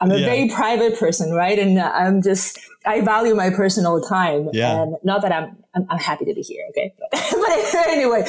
[0.00, 0.26] I'm a yeah.
[0.26, 1.58] very private person, right?
[1.58, 4.50] And I'm just, I value my personal time.
[4.52, 4.82] Yeah.
[4.82, 6.64] And not that I'm, I'm, I'm happy to be here.
[6.70, 6.92] Okay.
[6.98, 8.24] But, but anyway,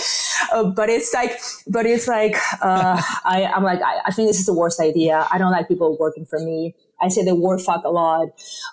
[0.54, 4.40] uh, but it's like, but it's like, uh, I, I'm like, I, I think this
[4.40, 5.28] is the worst idea.
[5.32, 6.74] I don't like people working for me.
[7.02, 8.30] I say the word fuck a lot.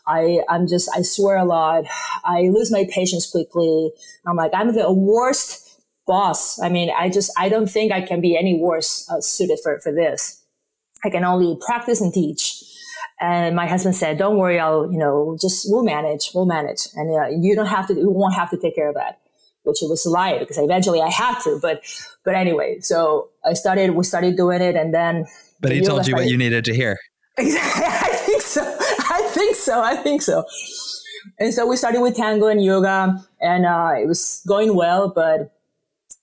[0.06, 1.84] I, I'm just, I swear a lot.
[2.24, 3.90] I lose my patience quickly.
[4.26, 6.60] I'm like, I'm the worst boss.
[6.60, 9.78] I mean, I just, I don't think I can be any worse uh, suited for,
[9.80, 10.42] for this.
[11.04, 12.62] I can only practice and teach.
[13.24, 14.58] And my husband said, don't worry.
[14.58, 16.82] I'll, you know, just, we'll manage, we'll manage.
[16.94, 19.14] And uh, you don't have to, you won't have to take care of that.
[19.64, 21.58] which it was lie because eventually I had to.
[21.60, 21.82] But
[22.24, 23.90] but anyway, so I started.
[23.90, 25.24] We started doing it, and then.
[25.60, 26.98] But he told you what you needed to hear.
[27.38, 28.62] I think so.
[28.62, 29.82] I think so.
[29.82, 30.44] I think so.
[31.38, 35.53] And so we started with tango and yoga, and uh, it was going well, but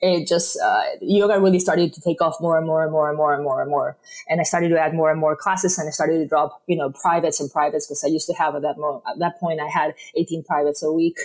[0.01, 3.17] it just uh, yoga really started to take off more and more and more and
[3.17, 3.97] more and more and more.
[4.27, 6.75] And I started to add more and more classes, and I started to drop, you
[6.75, 9.59] know, privates and privates because I used to have at that mo- at that point
[9.61, 11.17] I had 18 privates a week,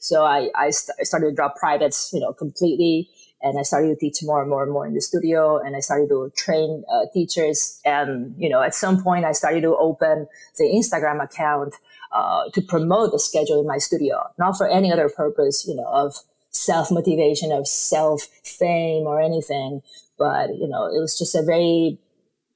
[0.00, 3.08] so I I, st- I started to drop privates, you know, completely.
[3.44, 5.80] And I started to teach more and more and more in the studio, and I
[5.80, 7.80] started to train uh, teachers.
[7.84, 11.74] And you know, at some point, I started to open the Instagram account
[12.12, 15.86] uh, to promote the schedule in my studio, not for any other purpose, you know,
[15.86, 16.14] of
[16.52, 19.82] self motivation, of self fame or anything.
[20.18, 21.98] But, you know, it was just a very,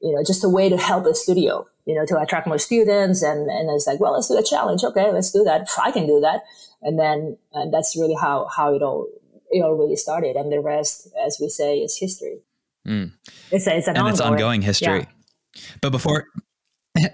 [0.01, 3.23] you know, just a way to help the studio, you know, to attract more students.
[3.23, 4.85] And, and it's like, well, let's do a challenge.
[4.85, 5.69] Okay, let's do that.
[5.83, 6.45] I can do that.
[6.83, 9.09] And then, and that's really how, how it all,
[9.51, 10.37] it all really started.
[10.37, 12.41] And the rest, as we say, is history.
[12.87, 13.13] Mm.
[13.51, 14.99] It's, a, it's an and ongoing, it's ongoing history.
[14.99, 15.63] Yeah.
[15.81, 16.27] But before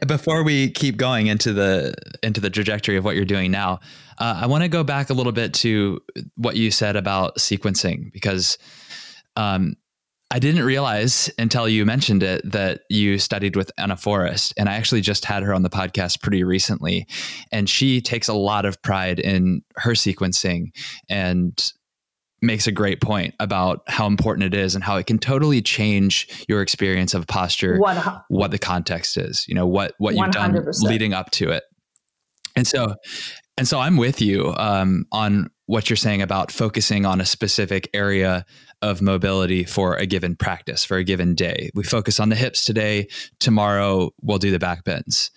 [0.07, 3.81] before we keep going into the into the trajectory of what you're doing now,
[4.19, 6.01] uh, I want to go back a little bit to
[6.37, 8.59] what you said about sequencing because
[9.37, 9.75] um,
[10.31, 14.75] I didn't realize until you mentioned it that you studied with Ana Forrest, and I
[14.75, 17.07] actually just had her on the podcast pretty recently,
[17.51, 20.73] and she takes a lot of pride in her sequencing
[21.09, 21.73] and
[22.43, 26.45] makes a great point about how important it is and how it can totally change
[26.49, 27.79] your experience of posture
[28.29, 30.33] what the context is you know what what you've 100%.
[30.33, 31.63] done leading up to it.
[32.57, 32.97] And so
[33.57, 37.89] and so i'm with you um, on what you're saying about focusing on a specific
[37.95, 38.45] area
[38.83, 41.71] of mobility for a given practice for a given day.
[41.73, 45.31] We focus on the hips today tomorrow we'll do the back bends.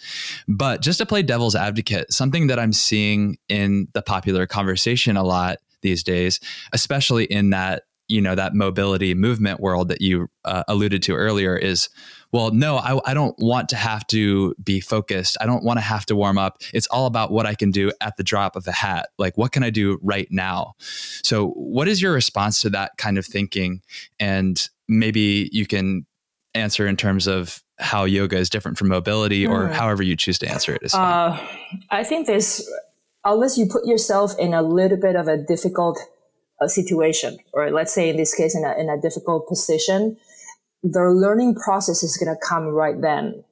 [0.47, 5.23] But just to play devil's advocate something that i'm seeing in the popular conversation a
[5.23, 6.39] lot these days,
[6.73, 11.57] especially in that you know that mobility movement world that you uh, alluded to earlier
[11.57, 11.89] is
[12.31, 15.37] well no I, I don't want to have to be focused.
[15.41, 16.61] I don't want to have to warm up.
[16.73, 19.09] It's all about what i can do at the drop of a hat.
[19.17, 20.73] Like what can i do right now?
[21.23, 23.81] So what is your response to that kind of thinking?
[24.19, 26.05] And maybe you can
[26.53, 29.71] answer in terms of how yoga is different from mobility or mm.
[29.71, 31.37] however you choose to answer it is uh,
[31.89, 32.65] i think there's
[33.25, 35.99] unless you put yourself in a little bit of a difficult
[36.61, 40.15] uh, situation, or let's say in this case, in a, in a difficult position,
[40.83, 43.43] the learning process is going to come right then.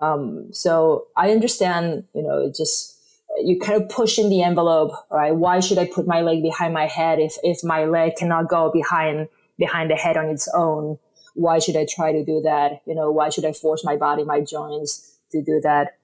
[0.00, 2.94] Um, so I understand, you know, just,
[3.42, 5.34] you kind of push in the envelope, right?
[5.34, 8.70] Why should I put my leg behind my head if, if my leg cannot go
[8.72, 9.28] behind,
[9.58, 10.98] behind the head on its own?
[11.34, 12.82] Why should I try to do that?
[12.86, 15.97] You know, why should I force my body, my joints to do that?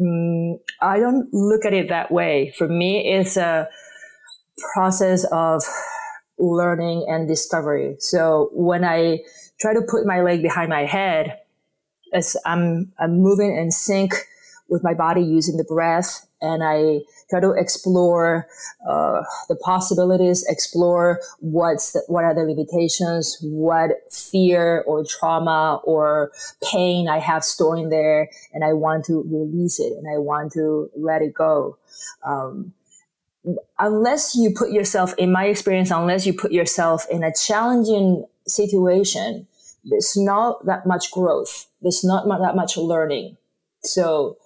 [0.00, 2.52] Mm, I don't look at it that way.
[2.58, 3.68] For me, it's a
[4.74, 5.62] process of
[6.38, 7.96] learning and discovery.
[7.98, 9.20] So when I
[9.60, 11.38] try to put my leg behind my head,
[12.12, 14.14] as I'm, I'm moving in sync
[14.68, 17.00] with my body using the breath and I
[17.30, 18.46] try to explore
[18.88, 26.32] uh, the possibilities, explore what's the, what are the limitations, what fear or trauma or
[26.70, 30.52] pain I have stored in there, and I want to release it and I want
[30.52, 31.78] to let it go.
[32.24, 32.74] Um,
[33.78, 39.46] unless you put yourself, in my experience, unless you put yourself in a challenging situation,
[39.84, 41.66] there's not that much growth.
[41.82, 43.36] There's not that much learning.
[43.82, 44.38] So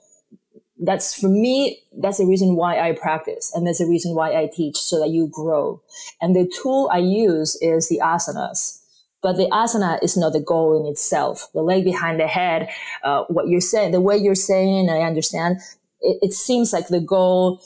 [0.81, 4.49] that's for me that's the reason why i practice and that's the reason why i
[4.53, 5.81] teach so that you grow.
[6.21, 8.81] And the tool i use is the asanas
[9.21, 11.49] but the asana is not the goal in itself.
[11.53, 12.69] The leg behind the head
[13.03, 15.59] uh, what you're saying the way you're saying i understand.
[16.01, 17.61] It, it seems like the goal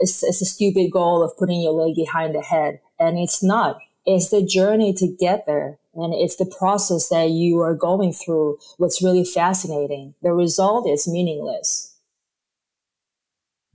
[0.00, 3.78] is, is a stupid goal of putting your leg behind the head and it's not.
[4.04, 8.58] It's the journey to get there and it's the process that you are going through.
[8.76, 11.94] What's really fascinating the result is meaningless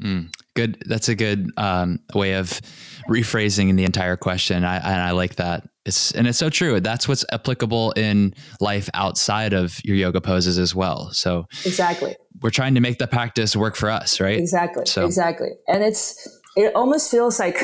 [0.04, 0.84] Mm, good.
[0.86, 2.62] That's a good um, way of
[3.10, 4.66] rephrasing the entire question.
[4.66, 5.68] I, and I like that.
[5.86, 6.80] It's and it's so true.
[6.80, 11.12] That's what's applicable in life outside of your yoga poses as well.
[11.12, 14.38] So exactly, we're trying to make the practice work for us, right?
[14.38, 14.86] Exactly.
[14.86, 17.58] So exactly, and it's it almost feels like.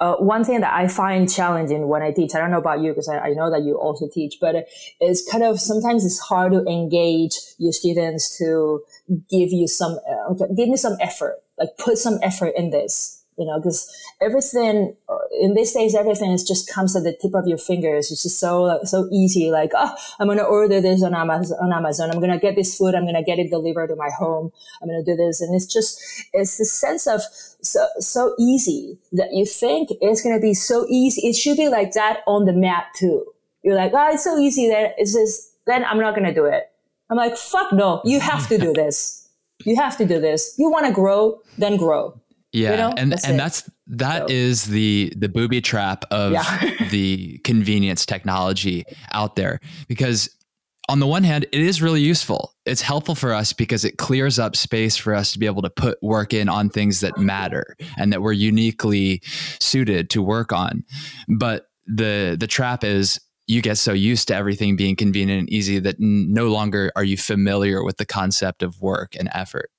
[0.00, 2.90] Uh, one thing that I find challenging when I teach, I don't know about you
[2.90, 4.66] because I, I, know that you also teach, but
[4.98, 8.82] it's kind of sometimes it's hard to engage your students to
[9.30, 13.22] give you some, uh, give me some effort like put some effort in this.
[13.38, 13.90] you know, because
[14.20, 14.94] everything
[15.40, 18.10] in these days, everything is just comes at the tip of your fingers.
[18.10, 19.50] It's just so, so easy.
[19.50, 22.10] Like, oh, I'm going to order this on Amazon, on Amazon.
[22.10, 22.94] I'm going to get this food.
[22.94, 24.52] I'm going to get it delivered to my home.
[24.80, 25.40] I'm going to do this.
[25.40, 26.00] And it's just,
[26.32, 27.22] it's the sense of
[27.62, 31.26] so, so easy that you think it's going to be so easy.
[31.26, 33.24] It should be like that on the map too.
[33.62, 36.44] You're like, oh, it's so easy that it's just, then I'm not going to do
[36.44, 36.64] it.
[37.10, 39.21] I'm like, fuck no, you have to do this.
[39.64, 40.54] You have to do this.
[40.58, 42.18] You want to grow, then grow.
[42.52, 42.94] Yeah, you know?
[42.96, 43.38] and that's and it.
[43.38, 44.34] that's that so.
[44.34, 46.74] is the the booby trap of yeah.
[46.90, 49.58] the convenience technology out there
[49.88, 50.28] because
[50.88, 52.54] on the one hand, it is really useful.
[52.66, 55.70] It's helpful for us because it clears up space for us to be able to
[55.70, 59.22] put work in on things that matter and that we're uniquely
[59.60, 60.84] suited to work on.
[61.28, 65.78] But the the trap is you get so used to everything being convenient and easy
[65.80, 69.70] that no longer are you familiar with the concept of work and effort.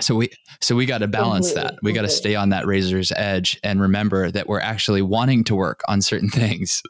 [0.00, 2.66] So we so we got to balance completely, that we got to stay on that
[2.66, 6.82] razor's edge and remember that we're actually wanting to work on certain things.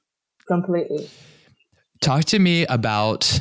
[0.46, 1.08] Completely.
[2.00, 3.40] Talk to me about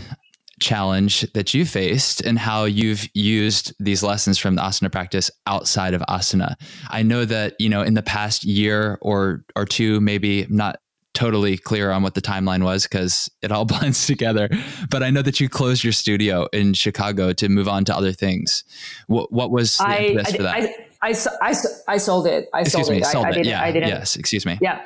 [0.59, 5.93] challenge that you faced and how you've used these lessons from the asana practice outside
[5.93, 6.55] of asana.
[6.89, 10.79] I know that you know in the past year or or two maybe not
[11.17, 14.49] totally clear on what the timeline was because it all blends together.
[14.89, 18.11] But I know that you closed your studio in Chicago to move on to other
[18.11, 18.63] things.
[19.07, 20.55] What, what was the I, impetus I, for that?
[20.55, 21.55] I, I, I,
[21.87, 22.49] I sold it.
[22.53, 23.05] I excuse sold me, it.
[23.05, 23.31] Sold I, it.
[23.31, 23.63] I didn't, yeah.
[23.63, 23.89] I didn't.
[23.89, 24.15] Yes.
[24.15, 24.59] Excuse me.
[24.61, 24.83] Yeah.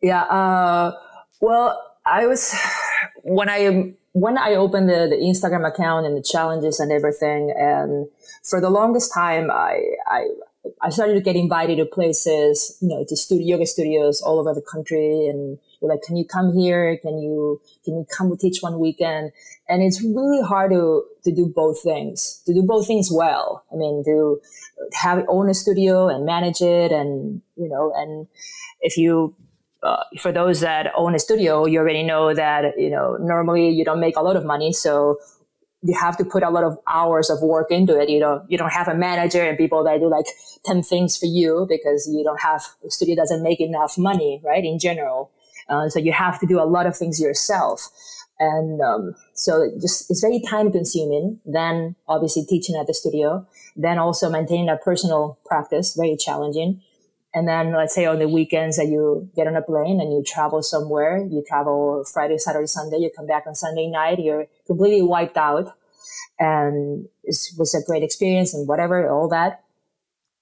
[0.00, 0.22] Yeah.
[0.22, 0.92] Uh,
[1.42, 2.54] well, I was
[3.22, 8.08] when I when I opened the, the Instagram account and the challenges and everything, and
[8.42, 10.28] for the longest time, I I
[10.82, 14.54] I started to get invited to places, you know, to studio, yoga studios all over
[14.54, 15.26] the country.
[15.26, 16.98] And you're like, can you come here?
[16.98, 19.32] Can you, can you come teach one weekend?
[19.68, 23.64] And it's really hard to, to do both things, to do both things well.
[23.72, 24.40] I mean, to
[24.94, 26.92] have own a studio and manage it.
[26.92, 28.26] And, you know, and
[28.80, 29.34] if you,
[29.82, 33.84] uh, for those that own a studio, you already know that, you know, normally you
[33.84, 34.74] don't make a lot of money.
[34.74, 35.18] So
[35.82, 38.08] you have to put a lot of hours of work into it.
[38.08, 40.26] You know, you don't have a manager and people that do like
[40.66, 44.64] 10 things for you because you don't have, the studio doesn't make enough money, right?
[44.64, 45.30] In general.
[45.68, 47.88] Uh, so you have to do a lot of things yourself.
[48.38, 51.40] And, um, so it just, it's very time consuming.
[51.46, 56.82] Then obviously teaching at the studio, then also maintaining a personal practice, very challenging.
[57.32, 60.22] And then let's say on the weekends that you get on a plane and you
[60.26, 65.02] travel somewhere, you travel Friday, Saturday, Sunday, you come back on Sunday night, you're completely
[65.02, 65.76] wiped out.
[66.40, 69.62] And it was a great experience and whatever, all that.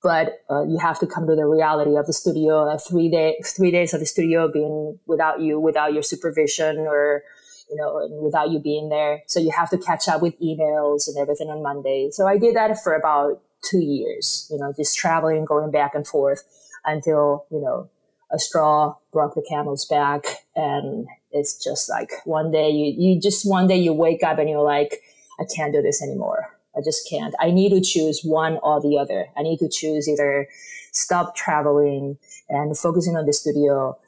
[0.03, 3.37] But uh, you have to come to the reality of the studio, uh, three day,
[3.45, 7.25] three days of the studio being without you, without your supervision or,
[7.69, 9.23] you know, without you being there.
[9.27, 12.11] So you have to catch up with emails and everything on Monday.
[12.13, 16.07] So I did that for about two years, you know, just traveling, going back and
[16.07, 16.45] forth
[16.89, 17.89] until, you know,
[18.33, 20.25] a straw broke the camel's back.
[20.55, 24.49] And it's just like one day you, you just one day you wake up and
[24.49, 25.01] you're like,
[25.41, 26.55] I can't do this anymore.
[26.77, 27.35] I just can't.
[27.41, 29.27] I need to choose one or the other.
[29.37, 30.49] I need to choose either
[30.93, 32.19] stop traveling
[32.49, 33.99] and focusing on the studio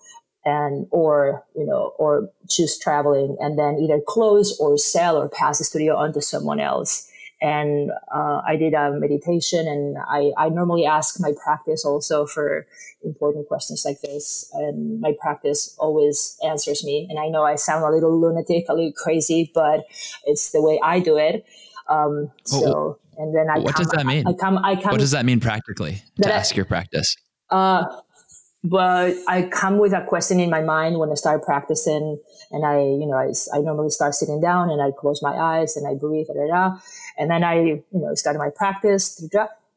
[0.45, 5.59] and or you know or choose traveling and then either close or sell or pass
[5.59, 7.10] the studio on to someone else
[7.41, 12.67] and uh, I did a meditation and I, I normally ask my practice also for
[13.03, 17.07] important questions like this and my practice always answers me.
[17.09, 19.85] And I know I sound a little lunatic a little crazy but
[20.25, 21.47] it's the way I do it.
[21.89, 24.27] Um, so and then I what come, does that mean?
[24.27, 27.17] I come I come what does that mean practically to ask your practice?
[27.49, 27.85] Uh,
[28.63, 32.19] but I come with a question in my mind when I start practicing,
[32.51, 35.77] and I, you know, I, I normally start sitting down and I close my eyes
[35.77, 36.79] and I breathe, da, da, da,
[37.19, 39.25] and then I, you know, started my practice,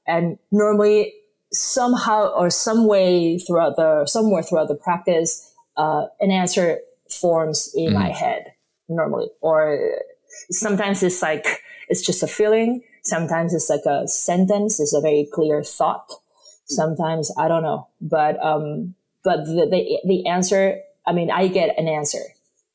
[0.05, 1.13] and normally
[1.51, 6.79] somehow or some way throughout the somewhere throughout the practice, uh, an answer
[7.09, 7.99] forms in mm-hmm.
[7.99, 8.53] my head
[8.89, 9.91] normally, or
[10.51, 12.83] sometimes it's like it's just a feeling.
[13.03, 14.79] Sometimes it's like a sentence.
[14.79, 16.11] It's a very clear thought
[16.75, 17.87] sometimes i don't know.
[18.01, 22.23] But um but the the, the answer i mean i get an answer.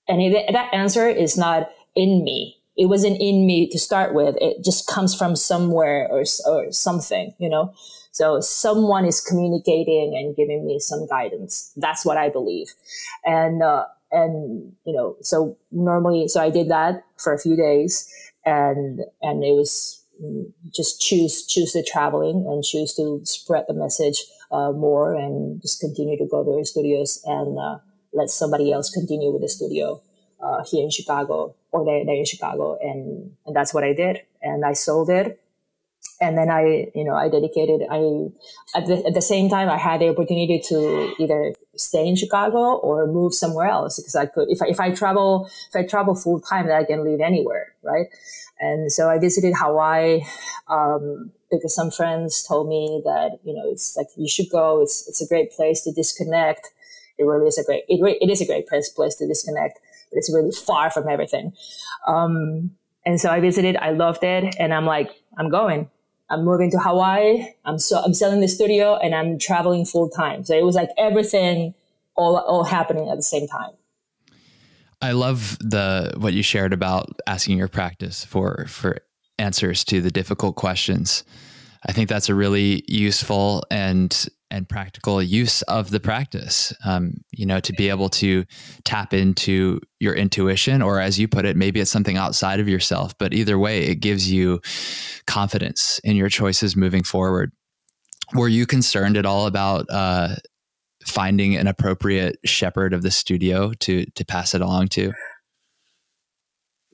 [0.08, 2.56] And it, that answer is not in me.
[2.78, 4.36] It wasn't in me to start with.
[4.40, 7.74] It just comes from somewhere or or something you know?
[8.12, 11.72] So someone is communicating and giving me some guidance.
[11.76, 12.68] That's what i believe.
[13.24, 18.08] And uh, and you know so normally so i did that for a few days
[18.44, 20.02] and and it was
[20.72, 25.80] just choose choose the traveling and choose to spread the message uh, more and just
[25.80, 27.78] continue to go to the studios and uh,
[28.12, 30.00] let somebody else continue with the studio
[30.42, 32.78] uh, here in Chicago or there, there in Chicago.
[32.80, 34.22] And and that's what I did.
[34.42, 35.40] And I sold it
[36.20, 37.82] and then I, you know, I dedicated.
[37.88, 37.98] I
[38.76, 42.76] at the, at the same time I had the opportunity to either stay in Chicago
[42.76, 44.48] or move somewhere else because I could.
[44.50, 47.72] If I, if I travel if I travel full time, then I can live anywhere,
[47.82, 48.06] right?
[48.60, 50.22] And so I visited Hawaii
[50.68, 54.82] um, because some friends told me that you know it's like you should go.
[54.82, 56.70] It's it's a great place to disconnect.
[57.16, 59.78] It really is a great it, it is a great place place to disconnect,
[60.10, 61.52] but it's really far from everything.
[62.08, 62.72] Um,
[63.06, 63.76] and so I visited.
[63.76, 65.88] I loved it, and I'm like, I'm going.
[66.30, 67.46] I'm moving to Hawaii.
[67.64, 70.44] I'm so I'm selling the studio and I'm traveling full time.
[70.44, 71.74] So it was like everything
[72.16, 73.70] all all happening at the same time.
[75.00, 78.98] I love the what you shared about asking your practice for for
[79.38, 81.24] answers to the difficult questions.
[81.86, 86.72] I think that's a really useful and and practical use of the practice.
[86.84, 88.44] Um, you know, to be able to
[88.84, 93.16] tap into your intuition, or as you put it, maybe it's something outside of yourself.
[93.18, 94.60] But either way, it gives you
[95.26, 97.52] confidence in your choices moving forward.
[98.34, 100.36] Were you concerned at all about uh,
[101.06, 105.12] finding an appropriate shepherd of the studio to to pass it along to?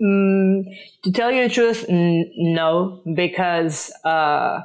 [0.02, 0.64] Mm,
[1.04, 3.92] to tell you the truth, n- no, because.
[4.04, 4.62] Uh,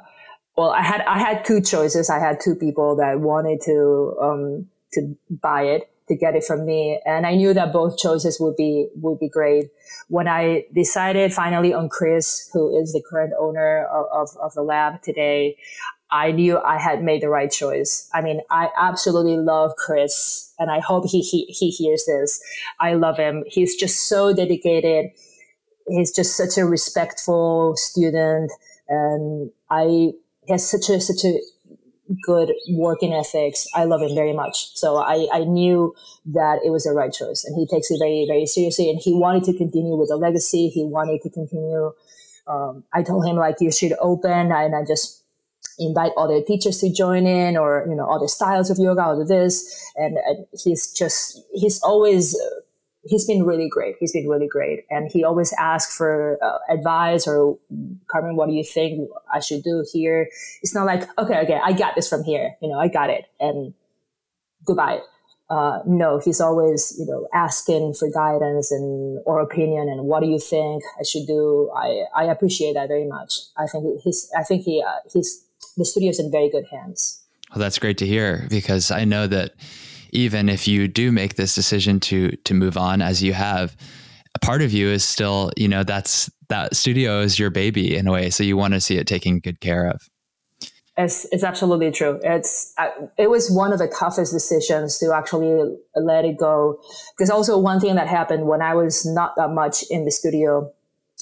[0.59, 2.09] well, I had I had two choices.
[2.09, 6.65] I had two people that wanted to um, to buy it to get it from
[6.65, 9.69] me, and I knew that both choices would be would be great.
[10.09, 14.61] When I decided finally on Chris, who is the current owner of, of, of the
[14.61, 15.55] lab today,
[16.11, 18.09] I knew I had made the right choice.
[18.13, 22.41] I mean, I absolutely love Chris, and I hope he he, he hears this.
[22.81, 23.45] I love him.
[23.47, 25.11] He's just so dedicated.
[25.87, 28.51] He's just such a respectful student,
[28.89, 30.11] and I
[30.49, 31.39] has such a such a
[32.23, 33.67] good working ethics.
[33.75, 34.75] I love him very much.
[34.75, 35.93] So I, I knew
[36.33, 37.45] that it was the right choice.
[37.45, 38.89] And he takes it very, very seriously.
[38.89, 40.69] And he wanted to continue with the legacy.
[40.69, 41.91] He wanted to continue.
[42.47, 45.23] Um, I told him like you should open and I just
[45.77, 49.27] invite other teachers to join in or, you know, other styles of yoga, all of
[49.27, 49.91] this.
[49.95, 52.35] And, and he's just, he's always
[53.03, 53.95] he's been really great.
[53.99, 54.85] He's been really great.
[54.89, 57.57] And he always asks for uh, advice or,
[58.11, 60.29] Carmen, what do you think I should do here?
[60.61, 62.55] It's not like, okay, okay, I got this from here.
[62.61, 63.25] You know, I got it.
[63.39, 63.73] And
[64.65, 64.99] goodbye.
[65.49, 70.27] Uh, no, he's always, you know, asking for guidance and or opinion and what do
[70.27, 71.71] you think I should do.
[71.75, 73.33] I, I appreciate that very much.
[73.57, 75.43] I think he's, I think he, uh, he's,
[75.75, 77.23] the studio's in very good hands.
[77.49, 79.53] Well, that's great to hear because I know that
[80.11, 83.75] even if you do make this decision to to move on as you have
[84.35, 88.07] a part of you is still you know that's that studio is your baby in
[88.07, 90.09] a way so you want to see it taken good care of
[90.99, 92.19] it's, it's absolutely true.
[92.23, 92.73] It's
[93.17, 96.81] it was one of the toughest decisions to actually let it go.
[97.15, 100.73] Because also one thing that happened when I was not that much in the studio,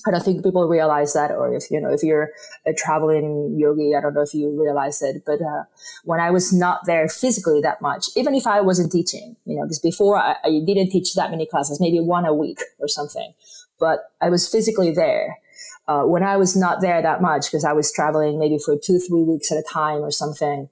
[0.05, 2.29] I don't think people realize that, or if you know, if you're
[2.65, 5.23] a traveling yogi, I don't know if you realize it.
[5.25, 5.63] But uh,
[6.03, 9.63] when I was not there physically that much, even if I wasn't teaching, you know,
[9.63, 13.33] because before I, I didn't teach that many classes, maybe one a week or something,
[13.79, 15.39] but I was physically there.
[15.87, 18.99] Uh, when I was not there that much, because I was traveling maybe for two,
[18.99, 20.69] three weeks at a time or something,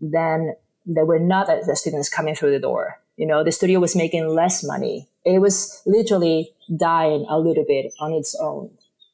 [0.00, 0.54] then
[0.84, 3.00] there were not the students coming through the door.
[3.16, 5.08] You know, the studio was making less money.
[5.24, 8.70] It was literally dying a little bit on its own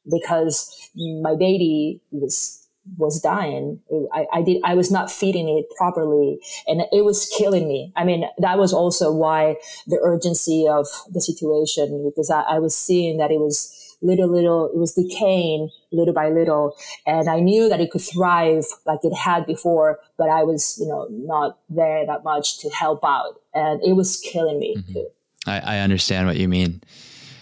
[0.09, 0.89] because
[1.21, 2.59] my baby was
[2.97, 3.79] was dying.
[4.13, 7.93] I, I did I was not feeding it properly and it was killing me.
[7.95, 9.55] I mean, that was also why
[9.87, 13.73] the urgency of the situation because I, I was seeing that it was
[14.03, 16.75] little little it was decaying little by little
[17.07, 20.87] and i knew that it could thrive like it had before but i was you
[20.87, 24.93] know not there that much to help out and it was killing me mm-hmm.
[24.93, 25.07] too
[25.45, 26.81] I, I understand what you mean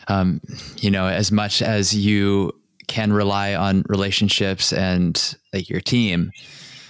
[0.07, 0.41] um,
[0.78, 2.51] you know, as much as you
[2.88, 6.32] can rely on relationships and like your team,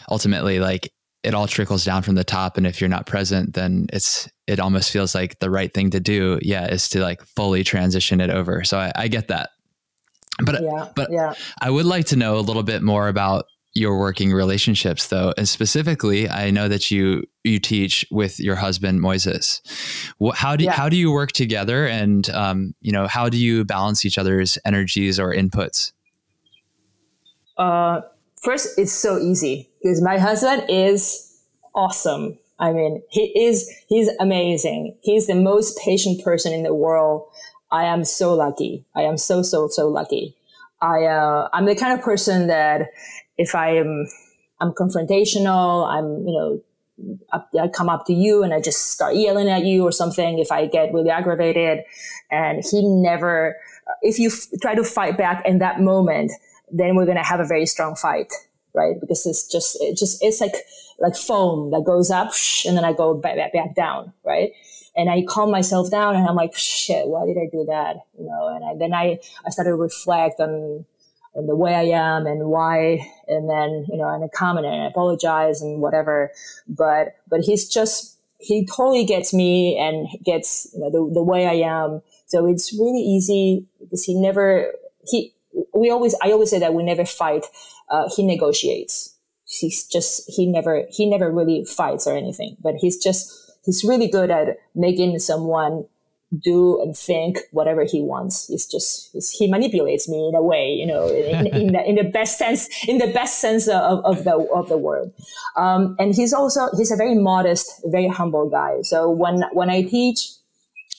[0.10, 0.92] ultimately, like
[1.24, 2.58] it all trickles down from the top.
[2.58, 6.00] And if you're not present, then it's, it almost feels like the right thing to
[6.00, 6.40] do.
[6.42, 6.66] Yeah.
[6.68, 8.64] Is to like fully transition it over.
[8.64, 9.52] So I, I get that.
[10.40, 11.34] But, yeah, but yeah.
[11.62, 15.48] I would like to know a little bit more about your working relationships though and
[15.48, 19.62] specifically i know that you you teach with your husband moises.
[20.36, 20.72] How do, yeah.
[20.72, 21.88] how do you work together?
[21.88, 25.92] And um, you know how do you balance each other's energies or inputs?
[27.58, 28.02] Uh,
[28.42, 31.28] first it's so easy because my husband is
[31.76, 32.38] awesome.
[32.60, 34.98] I mean he is he's amazing.
[35.02, 37.28] He's the most patient person in the world
[37.72, 40.36] i am so lucky i am so so so lucky
[40.82, 42.90] I uh, I'm the kind of person that
[43.38, 44.08] if I am
[44.60, 46.62] I'm confrontational, I'm you know
[47.60, 50.52] I come up to you and I just start yelling at you or something if
[50.52, 51.80] I get really aggravated.
[52.30, 53.56] And he never,
[54.02, 56.32] if you f- try to fight back in that moment,
[56.72, 58.32] then we're going to have a very strong fight,
[58.76, 59.00] right?
[59.00, 60.54] Because it's just, it just, it's like,
[61.00, 62.34] like foam that goes up
[62.68, 64.52] and then I go back, back, back down, right?
[64.96, 67.96] And I calm myself down and I'm like, shit, why did I do that?
[68.20, 70.86] You know, and I, then I, I started to reflect on,
[71.34, 74.84] on the way I am and why, and then, you know, and I comment and
[74.84, 76.32] I apologize and whatever.
[76.68, 81.48] But, but he's just, he totally gets me and gets, you know, the, the way
[81.48, 82.02] I am.
[82.26, 84.74] So it's really easy because he never,
[85.08, 85.34] he,
[85.74, 87.46] we always, I always say that we never fight.
[87.90, 89.16] Uh, he negotiates.
[89.46, 94.08] He's just, he never, he never really fights or anything, but he's just, he's really
[94.08, 95.86] good at making someone
[96.38, 98.48] do and think whatever he wants.
[98.48, 102.04] He's just he manipulates me in a way, you know, in, in, the, in the
[102.04, 105.12] best sense, in the best sense of, of the of the word.
[105.58, 108.82] Um, and he's also he's a very modest, very humble guy.
[108.84, 110.30] So when when I teach,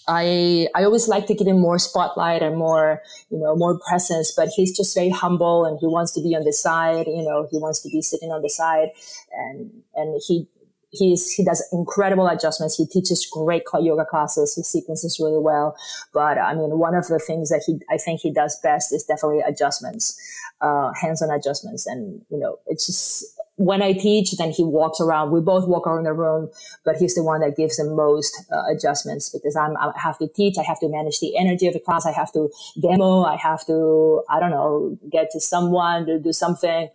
[0.07, 3.01] I I always like to give him more spotlight and more
[3.31, 6.45] you know more presence, but he's just very humble and he wants to be on
[6.45, 7.07] the side.
[7.07, 8.91] You know, he wants to be sitting on the side,
[9.33, 10.47] and and he
[10.93, 12.76] he's he does incredible adjustments.
[12.76, 14.55] He teaches great yoga classes.
[14.55, 15.76] He sequences really well.
[16.12, 19.05] But I mean, one of the things that he I think he does best is
[19.05, 20.18] definitely adjustments,
[20.61, 21.86] uh, hands-on adjustments.
[21.86, 23.24] And you know, it's just
[23.57, 25.30] when I teach, then he walks around.
[25.30, 26.51] We both walk around the room,
[26.84, 30.28] but he's the one that gives the most uh, adjustments because I'm, I have to
[30.28, 30.57] teach.
[30.59, 32.07] I have to manage the energy of the class.
[32.07, 33.22] I have to demo.
[33.22, 36.88] I have to, I don't know, get to someone to do something.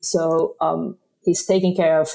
[0.00, 2.08] So, um, he's taking care of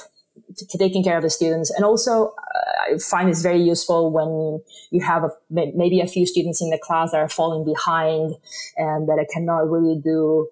[0.78, 1.72] taking care of the students.
[1.72, 4.62] And also, uh, I find it's very useful when
[4.92, 8.36] you have a, maybe a few students in the class that are falling behind
[8.78, 10.50] and that I cannot really do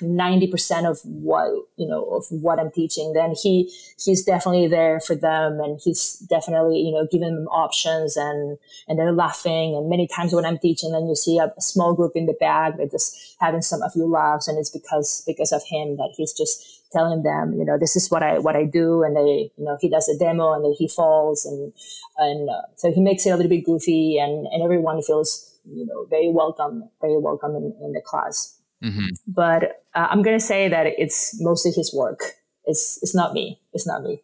[0.00, 3.72] ninety percent of what you know of what I'm teaching, then he
[4.04, 8.58] he's definitely there for them, and he's definitely you know giving them options, and
[8.88, 9.74] and they're laughing.
[9.76, 12.36] And many times when I'm teaching, then you see a, a small group in the
[12.38, 16.12] back that just having some a few laughs, and it's because because of him that
[16.16, 19.50] he's just telling them, you know, this is what I what I do, and they,
[19.58, 21.72] you know, he does a demo, and then he falls, and
[22.18, 25.84] and uh, so he makes it a little bit goofy, and and everyone feels, you
[25.84, 28.58] know, very welcome, very welcome in, in the class.
[28.82, 29.08] Mm-hmm.
[29.26, 32.20] But uh, I'm going to say that it's mostly his work.
[32.64, 33.60] It's it's not me.
[33.72, 34.22] It's not me.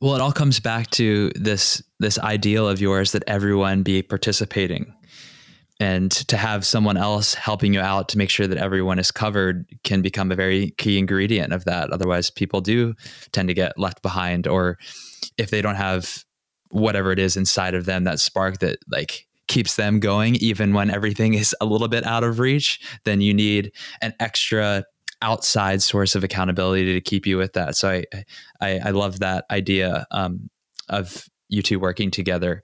[0.00, 4.94] Well, it all comes back to this this ideal of yours that everyone be participating.
[5.80, 9.64] And to have someone else helping you out to make sure that everyone is covered
[9.84, 11.90] can become a very key ingredient of that.
[11.90, 12.94] Otherwise, people do
[13.30, 14.76] tend to get left behind, or
[15.36, 16.24] if they don't have
[16.70, 20.90] whatever it is inside of them, that spark that like keeps them going even when
[20.90, 23.72] everything is a little bit out of reach, then you need
[24.02, 24.84] an extra
[25.22, 27.76] outside source of accountability to keep you with that.
[27.76, 28.04] So I
[28.60, 30.50] I, I love that idea um,
[30.88, 32.62] of you two working together.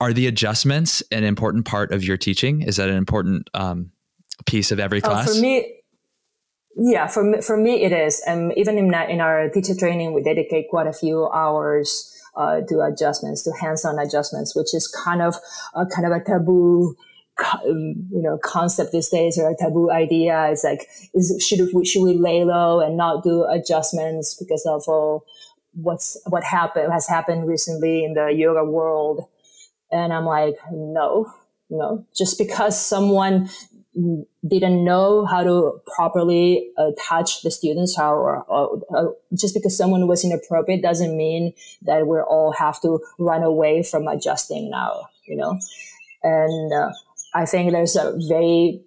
[0.00, 2.62] Are the adjustments an important part of your teaching?
[2.62, 3.90] Is that an important um,
[4.46, 5.28] piece of every class?
[5.28, 5.82] Uh, for me,
[6.76, 8.22] yeah, for me, for me it is.
[8.26, 12.82] And even in, in our teacher training, we dedicate quite a few hours uh, do
[12.82, 15.36] adjustments, to hands-on adjustments, which is kind of
[15.74, 16.94] a kind of a taboo
[17.68, 22.02] you know concept these days or a taboo idea is like is should we should
[22.02, 25.24] we lay low and not do adjustments because of all
[25.76, 29.26] what's what happened has happened recently in the yoga world.
[29.90, 31.32] And i'm like no
[31.70, 32.06] no.
[32.14, 33.48] Just because someone
[34.46, 40.06] didn't know how to properly uh, touch the students how or, or, just because someone
[40.06, 45.36] was inappropriate doesn't mean that we all have to run away from adjusting now you
[45.36, 45.58] know?
[46.22, 46.90] And uh,
[47.34, 48.80] i think there's a very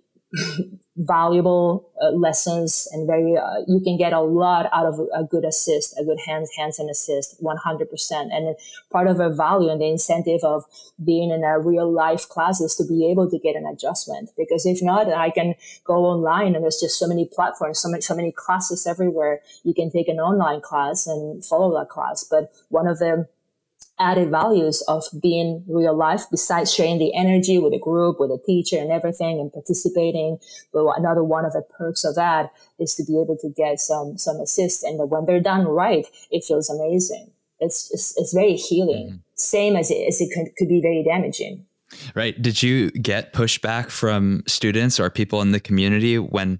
[0.95, 5.43] valuable uh, lessons and very uh, you can get a lot out of a good
[5.43, 8.55] assist a good hands hands and assist 100% and
[8.91, 10.65] part of the value and the incentive of
[11.03, 14.30] being in a real life class is to be able to get an adjustment.
[14.38, 18.01] Because if not i can go online and there's just so many platforms so many
[18.01, 19.41] so many classes everywhere.
[19.63, 22.23] You can take an online class and follow that class.
[22.23, 23.27] But one of the
[24.00, 28.39] added values of being real life besides sharing the energy with the group, with the
[28.45, 30.38] teacher and everything and participating.
[30.74, 34.18] But another one of the perks of that is to be able to get some,
[34.18, 34.84] some assist.
[34.84, 37.32] And when they're done right, it feels amazing.
[37.60, 39.08] It's, it's, it's very healing.
[39.08, 39.18] Mm-hmm.
[39.36, 41.66] Same as it, as it could, could be very damaging.
[42.16, 42.39] Right.
[42.39, 46.60] Did you get pushback from students or people in the community when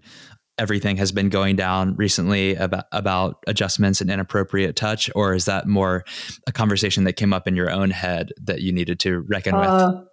[0.60, 5.68] everything has been going down recently about about adjustments and inappropriate touch, or is that
[5.68, 6.04] more
[6.46, 9.92] a conversation that came up in your own head that you needed to reckon uh,
[9.92, 10.08] with?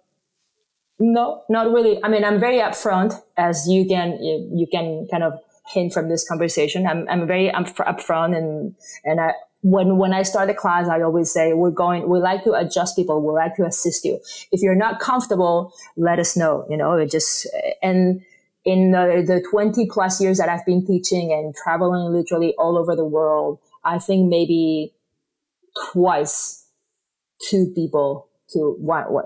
[0.99, 2.03] No, not really.
[2.03, 5.33] I mean, I'm very upfront, as you can you, can kind of
[5.67, 6.87] hint from this conversation.
[6.87, 8.73] I'm I'm very upfront, and
[9.03, 12.09] and I when when I start a class, I always say we're going.
[12.09, 13.21] We like to adjust people.
[13.21, 14.19] We like to assist you.
[14.51, 16.65] If you're not comfortable, let us know.
[16.69, 17.47] You know, it just
[17.83, 18.21] and
[18.67, 22.97] in the, the 20 plus years that I've been teaching and traveling literally all over
[22.97, 24.93] the world, I think maybe
[25.91, 26.67] twice
[27.49, 28.77] two people to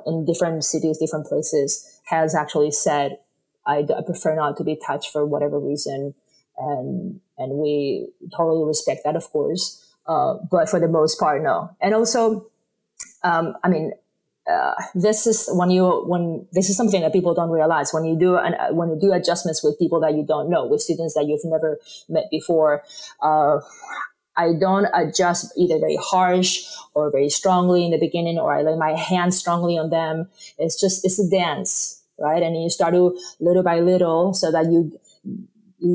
[0.06, 3.18] in different cities, different places has actually said,
[3.66, 6.14] I, I prefer not to be touched for whatever reason.
[6.60, 9.96] And, and we totally respect that, of course.
[10.06, 11.76] Uh, but for the most part, no.
[11.82, 12.48] And also,
[13.24, 13.94] um, I mean,
[14.50, 18.18] uh, this is when you when this is something that people don't realize when you
[18.18, 21.14] do an, uh, when you do adjustments with people that you don't know with students
[21.14, 21.80] that you've never
[22.10, 22.84] met before
[23.22, 23.60] uh,
[24.38, 26.64] I don't adjust either very harsh
[26.94, 30.30] or very strongly in the beginning, or I lay my hand strongly on them.
[30.58, 32.42] It's just, it's a dance, right?
[32.42, 35.48] And you start to little by little so that you, you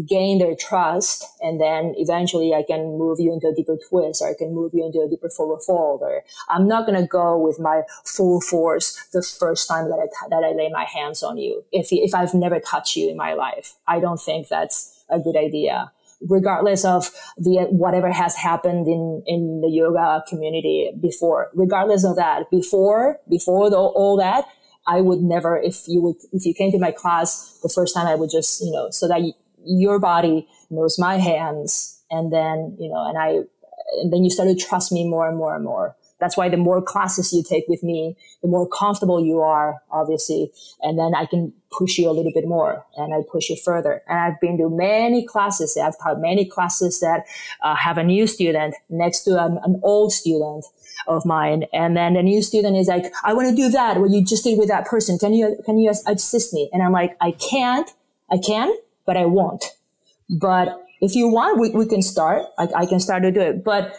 [0.06, 1.24] gain their trust.
[1.40, 4.72] And then eventually I can move you into a deeper twist or I can move
[4.74, 6.00] you into a deeper forward fold.
[6.02, 10.28] Or I'm not going to go with my full force the first time that I,
[10.30, 11.64] that I lay my hands on you.
[11.72, 15.36] If, if I've never touched you in my life, I don't think that's a good
[15.36, 15.92] idea
[16.28, 22.50] regardless of the whatever has happened in in the yoga community before regardless of that
[22.50, 24.46] before before the, all that
[24.86, 28.06] i would never if you would if you came to my class the first time
[28.06, 29.20] i would just you know so that
[29.66, 33.40] your body knows my hands and then you know and i
[34.00, 36.56] and then you start to trust me more and more and more that's why the
[36.56, 40.50] more classes you take with me, the more comfortable you are, obviously.
[40.80, 44.02] And then I can push you a little bit more and I push you further.
[44.08, 45.76] And I've been to many classes.
[45.76, 47.24] I've taught many classes that
[47.62, 50.64] uh, have a new student next to an, an old student
[51.06, 51.64] of mine.
[51.72, 54.00] And then the new student is like, I want to do that.
[54.00, 55.18] What you just did with that person.
[55.18, 56.70] Can you, can you assist me?
[56.72, 57.90] And I'm like, I can't,
[58.30, 58.74] I can,
[59.06, 59.64] but I won't.
[60.28, 62.42] But if you want, we, we can start.
[62.58, 63.64] I, I can start to do it.
[63.64, 63.94] But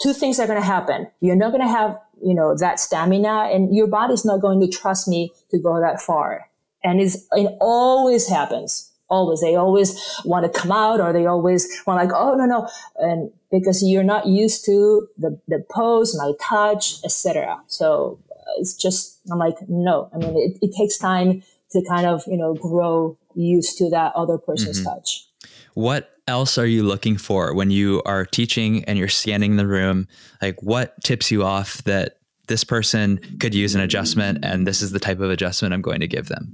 [0.00, 1.08] two things are going to happen.
[1.20, 4.68] You're not going to have, you know, that stamina and your body's not going to
[4.68, 6.48] trust me to go that far.
[6.82, 8.90] And it's, it always happens.
[9.08, 9.40] Always.
[9.40, 12.68] They always want to come out or they always want like, oh, no, no.
[12.96, 17.60] And because you're not used to the, the pose, my touch, etc.
[17.66, 18.18] So
[18.58, 20.08] it's just, I'm like, no.
[20.14, 24.12] I mean, it, it takes time to kind of, you know, grow used to that
[24.14, 24.90] other person's mm-hmm.
[24.90, 25.26] touch.
[25.74, 30.08] What else are you looking for when you are teaching and you're scanning the room?
[30.42, 32.18] Like what tips you off that
[32.48, 36.00] this person could use an adjustment and this is the type of adjustment I'm going
[36.00, 36.52] to give them?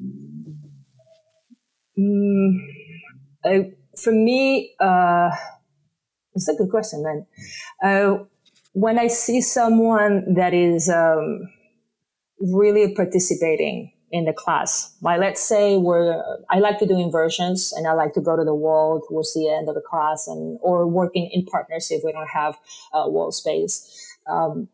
[1.99, 2.59] Mm,
[3.45, 5.31] I, for me, uh,
[6.35, 7.27] it's a good question, man.
[7.83, 8.25] Uh,
[8.73, 11.49] when I see someone that is um,
[12.39, 14.95] really participating in the class.
[15.03, 18.45] Like let's say we're I like to do inversions and I like to go to
[18.45, 22.03] the wall towards the end of the class and or working in partnership.
[22.05, 22.57] We don't have
[22.93, 24.17] a wall space.
[24.27, 24.69] Um,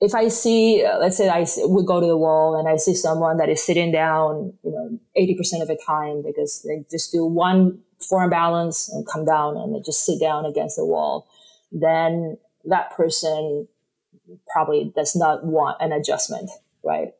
[0.00, 2.94] if I see, uh, let's say I we go to the wall and I see
[2.94, 7.12] someone that is sitting down, you know, eighty percent of the time because they just
[7.12, 11.26] do one form balance and come down and they just sit down against the wall,
[11.72, 13.66] then that person
[14.52, 16.50] probably does not want an adjustment,
[16.84, 17.12] right?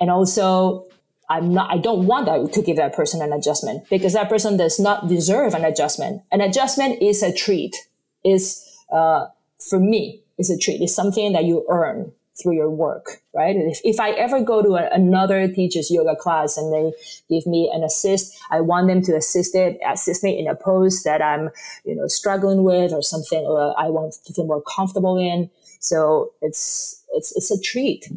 [0.00, 0.86] And also,
[1.28, 4.56] I'm not, I don't want that to give that person an adjustment because that person
[4.56, 6.22] does not deserve an adjustment.
[6.30, 7.76] An adjustment is a treat.
[8.24, 9.26] Is, uh,
[9.68, 10.80] for me, is a treat.
[10.80, 13.54] It's something that you earn through your work, right?
[13.54, 16.92] If, if I ever go to a, another teacher's yoga class and they
[17.28, 21.04] give me an assist, I want them to assist it, assist me in a pose
[21.04, 21.50] that I'm,
[21.84, 25.48] you know, struggling with or something, or I want to feel more comfortable in.
[25.78, 28.08] So it's, it's, it's a treat.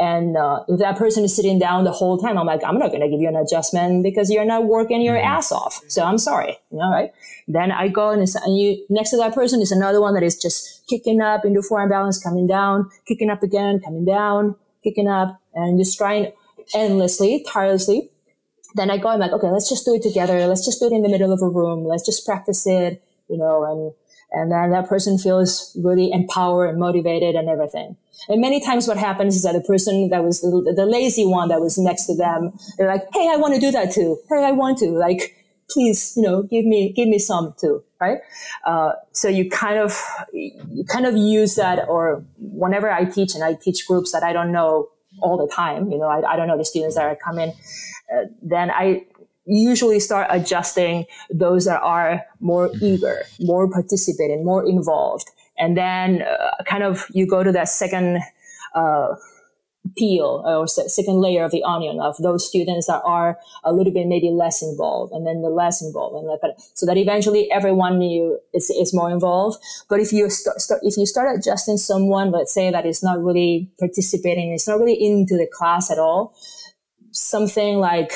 [0.00, 2.88] And uh, if that person is sitting down the whole time, I'm like, I'm not
[2.88, 5.26] going to give you an adjustment because you're not working your mm-hmm.
[5.26, 5.82] ass off.
[5.88, 7.12] So I'm sorry, you know, right?
[7.46, 10.40] Then I go and, and you next to that person is another one that is
[10.40, 15.38] just kicking up into forearm balance, coming down, kicking up again, coming down, kicking up,
[15.54, 16.32] and just trying
[16.74, 18.10] endlessly, tirelessly.
[18.76, 20.46] Then I go, I'm like, okay, let's just do it together.
[20.46, 21.84] Let's just do it in the middle of a room.
[21.84, 23.92] Let's just practice it, you know, and
[24.32, 27.96] and then that person feels really empowered and motivated and everything.
[28.28, 31.48] And many times what happens is that the person that was the, the lazy one
[31.48, 34.18] that was next to them, they're like, Hey, I want to do that too.
[34.28, 35.36] Hey, I want to like,
[35.70, 37.82] please, you know, give me, give me some too.
[38.00, 38.18] Right.
[38.64, 40.00] Uh, so you kind of,
[40.32, 44.32] you kind of use that or whenever I teach and I teach groups that I
[44.32, 44.88] don't know
[45.20, 47.52] all the time, you know, I, I don't know the students that are coming,
[48.14, 49.04] uh, then I,
[49.46, 52.84] usually start adjusting those that are more mm-hmm.
[52.84, 55.30] eager, more participating, more involved.
[55.58, 58.20] And then uh, kind of you go to that second
[58.74, 59.14] uh,
[59.96, 64.06] peel or second layer of the onion of those students that are a little bit
[64.06, 66.40] maybe less involved and then the less involved and like,
[66.74, 70.96] so that eventually everyone you is, is more involved but if you start, start if
[70.96, 75.34] you start adjusting someone let's say that is not really participating it's not really into
[75.36, 76.34] the class at all
[77.10, 78.12] something like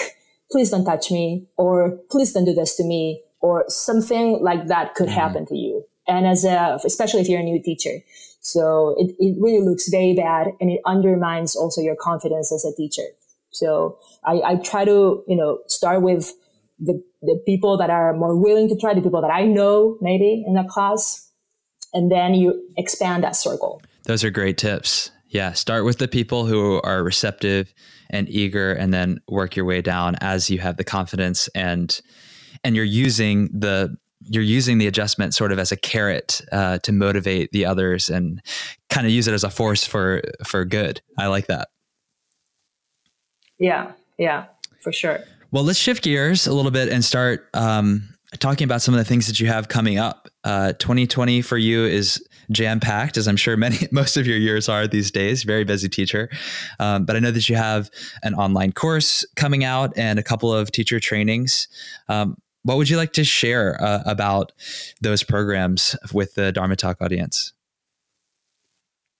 [0.54, 4.94] please don't touch me or please don't do this to me or something like that
[4.94, 5.18] could mm-hmm.
[5.18, 5.82] happen to you.
[6.06, 7.98] And as a, especially if you're a new teacher.
[8.38, 12.72] So it, it really looks very bad and it undermines also your confidence as a
[12.76, 13.02] teacher.
[13.50, 16.32] So I, I try to, you know, start with
[16.78, 20.44] the, the people that are more willing to try, the people that I know maybe
[20.46, 21.32] in the class,
[21.92, 23.82] and then you expand that circle.
[24.04, 25.10] Those are great tips.
[25.30, 27.74] Yeah, start with the people who are receptive
[28.10, 32.00] and eager, and then work your way down as you have the confidence and
[32.62, 33.96] and you're using the
[34.26, 38.40] you're using the adjustment sort of as a carrot uh, to motivate the others and
[38.88, 41.00] kind of use it as a force for for good.
[41.18, 41.68] I like that.
[43.58, 44.46] Yeah, yeah,
[44.80, 45.20] for sure.
[45.50, 49.04] Well, let's shift gears a little bit and start um, talking about some of the
[49.04, 50.28] things that you have coming up.
[50.42, 54.68] Uh, 2020 for you is jam packed, as I'm sure many most of your years
[54.68, 55.42] are these days.
[55.42, 56.30] Very busy teacher,
[56.78, 57.90] um, but I know that you have
[58.22, 61.68] an online course coming out and a couple of teacher trainings.
[62.08, 64.52] Um, what would you like to share uh, about
[65.00, 67.52] those programs with the Dharma Talk audience?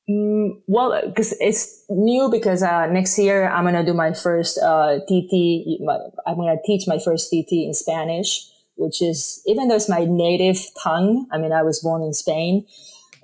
[0.09, 4.99] Mm, well, because it's new because uh, next year I'm gonna do my first uh,
[5.09, 5.81] TT.
[6.27, 8.47] I'm gonna teach my first TT in Spanish,
[8.77, 11.27] which is even though it's my native tongue.
[11.33, 12.67] I mean, I was born in Spain,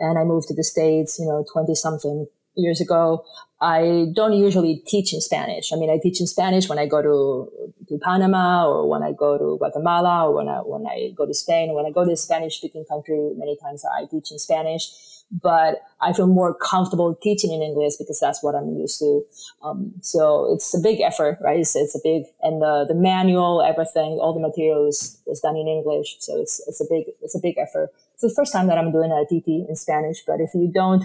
[0.01, 2.27] and I moved to the states, you know, twenty something
[2.57, 3.25] years ago.
[3.61, 5.73] I don't usually teach in Spanish.
[5.73, 9.13] I mean, I teach in Spanish when I go to, to Panama or when I
[9.13, 11.75] go to Guatemala or when I when I go to Spain.
[11.75, 14.91] When I go to a Spanish speaking country, many times I teach in Spanish
[15.31, 19.23] but I feel more comfortable teaching in English because that's what I'm used to.
[19.63, 21.61] Um, so it's a big effort, right?
[21.61, 25.69] It's, it's a big, and the, the manual, everything, all the materials is done in
[25.69, 26.17] English.
[26.19, 27.91] So it's, it's a big, it's a big effort.
[28.23, 31.03] It's the first time that I'm doing a TT in Spanish, but if you don't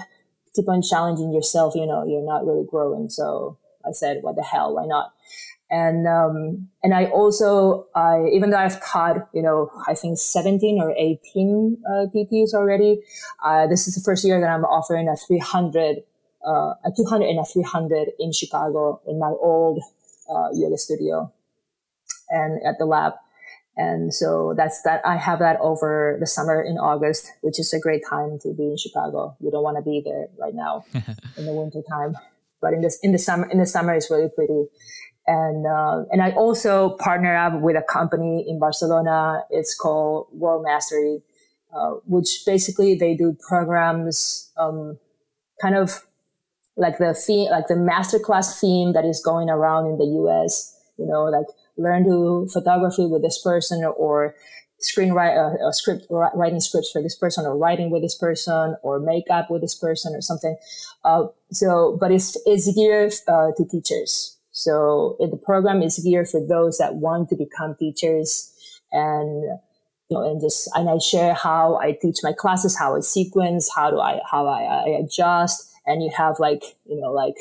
[0.53, 3.07] keep on challenging yourself, you know, you're not really growing.
[3.07, 3.57] So
[3.88, 4.76] I said, what the hell?
[4.76, 5.13] Why not?
[5.72, 10.82] And, um, and I also, I, even though I've taught, you know, I think 17
[10.82, 12.99] or 18 uh, TTs already,
[13.45, 16.03] uh, this is the first year that I'm offering a 300,
[16.45, 19.82] uh, a 200 and a 300 in Chicago in my old
[20.30, 21.32] uh, yoga studio
[22.30, 23.13] and at the lab.
[23.78, 25.01] And so that's that.
[25.05, 28.63] I have that over the summer in August, which is a great time to be
[28.63, 29.36] in Chicago.
[29.41, 30.86] You don't want to be there right now
[31.38, 32.15] in the winter time,
[32.61, 34.67] but in this in the summer in the summer it's really pretty
[35.28, 39.43] and uh, and I also partner up with a company in Barcelona.
[39.49, 41.23] It's called World Mastery,
[41.76, 44.99] uh, which basically they do programs, um,
[45.61, 46.03] kind of
[46.78, 50.80] like the theme, like the masterclass theme that is going around in the U.S.
[50.97, 51.47] You know, like
[51.78, 54.36] learn to photography with this person, or
[54.82, 58.99] screenwrite uh, a script, writing scripts for this person, or writing with this person, or
[58.99, 60.55] makeup with this person, or something.
[61.03, 64.38] Uh, so, but it's it's geared uh, to teachers.
[64.51, 68.51] So the program is geared for those that want to become teachers
[68.91, 69.59] and
[70.09, 73.69] you know, and just and I share how I teach my classes, how I sequence,
[73.76, 77.36] how do I how I, I adjust, and you have like you know like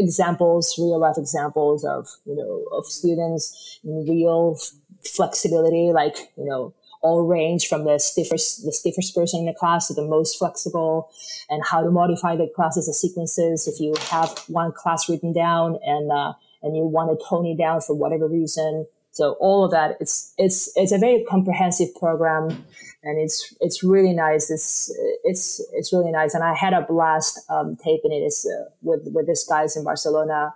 [0.00, 4.58] examples, real life examples of you know of students in real
[5.04, 9.88] flexibility, like you know all range from the stiffest, the stiffest person in the class
[9.88, 11.10] to the most flexible
[11.48, 13.66] and how to modify the classes and sequences.
[13.66, 17.56] If you have one class written down and, uh, and you want to tone it
[17.56, 18.86] down for whatever reason.
[19.12, 22.64] So all of that, it's, it's, it's a very comprehensive program
[23.02, 24.50] and it's, it's really nice.
[24.50, 24.94] It's,
[25.24, 26.34] it's, it's really nice.
[26.34, 30.54] And I had a blast, um, taping it uh, with, with these guys in Barcelona.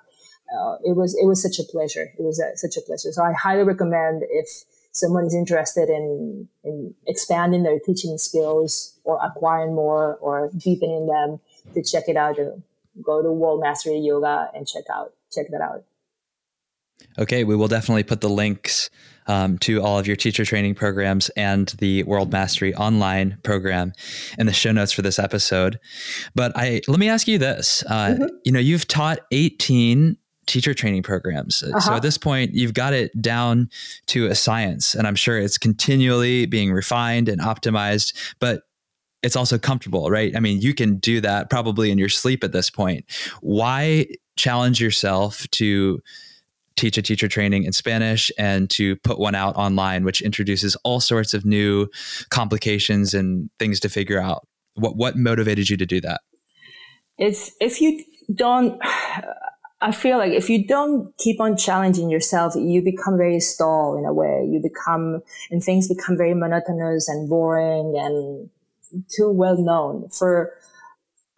[0.54, 2.12] Uh, it was, it was such a pleasure.
[2.18, 3.12] It was a, such a pleasure.
[3.12, 4.64] So I highly recommend if,
[4.94, 11.40] someone is interested in, in expanding their teaching skills or acquiring more or deepening them
[11.74, 12.36] to check it out,
[13.02, 15.82] go to World Mastery Yoga and check out, check that out.
[17.18, 18.88] Okay, we will definitely put the links
[19.26, 23.92] um, to all of your teacher training programs and the World Mastery online program
[24.38, 25.78] in the show notes for this episode.
[26.34, 28.24] But I let me ask you this: uh, mm-hmm.
[28.44, 30.16] you know, you've taught 18
[30.46, 31.62] teacher training programs.
[31.62, 31.80] Uh-huh.
[31.80, 33.70] So at this point, you've got it down
[34.06, 38.62] to a science, and I'm sure it's continually being refined and optimized, but
[39.22, 40.36] it's also comfortable, right?
[40.36, 43.06] I mean, you can do that probably in your sleep at this point.
[43.40, 44.06] Why
[44.36, 46.02] challenge yourself to
[46.76, 51.00] teach a teacher training in Spanish and to put one out online, which introduces all
[51.00, 51.88] sorts of new
[52.30, 54.46] complications and things to figure out?
[54.74, 56.20] What what motivated you to do that?
[57.18, 58.02] It's if you
[58.34, 58.80] don't
[59.84, 64.06] I feel like if you don't keep on challenging yourself, you become very stall in
[64.06, 64.48] a way.
[64.50, 68.48] You become, and things become very monotonous and boring and
[69.14, 70.08] too well known.
[70.08, 70.54] For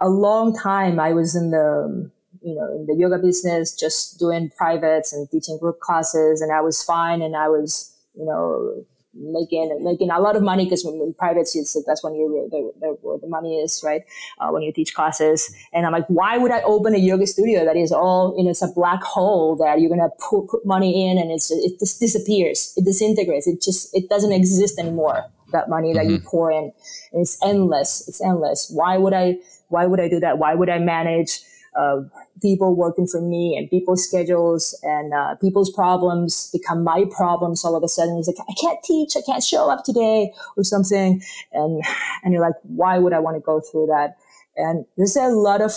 [0.01, 2.09] a long time, I was in the,
[2.47, 6.61] you know, in the yoga business, just doing privates and teaching group classes, and I
[6.61, 8.85] was fine, and I was, you know,
[9.19, 12.73] making making a lot of money because when in private seats that's when you the,
[12.81, 14.03] the, where the money is right?
[14.39, 15.55] Uh, when you teach classes.
[15.73, 18.51] And i'm like why would i open a yoga studio that is all you know
[18.51, 21.99] it's a black hole that you're gonna put, put money in and it's it just
[21.99, 22.75] disappears.
[22.77, 23.47] It disintegrates.
[23.47, 26.11] It just it doesn't exist anymore that money that mm-hmm.
[26.11, 26.73] you pour in.
[27.13, 28.07] It's endless.
[28.09, 28.71] It's endless.
[28.71, 29.37] Why would i
[29.69, 30.39] why would i do that?
[30.39, 31.41] Why would i manage
[31.77, 32.01] uh,
[32.43, 37.77] people working for me and people's schedules and uh, people's problems become my problems all
[37.77, 38.17] of a sudden.
[38.19, 41.23] It's like, I can't teach, I can't show up today or something.
[41.53, 41.83] And,
[42.23, 44.17] and you're like, why would I want to go through that?
[44.57, 45.73] And there's a lot of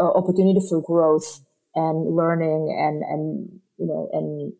[0.00, 1.40] uh, opportunity for growth
[1.74, 4.52] and learning and, and, you know, and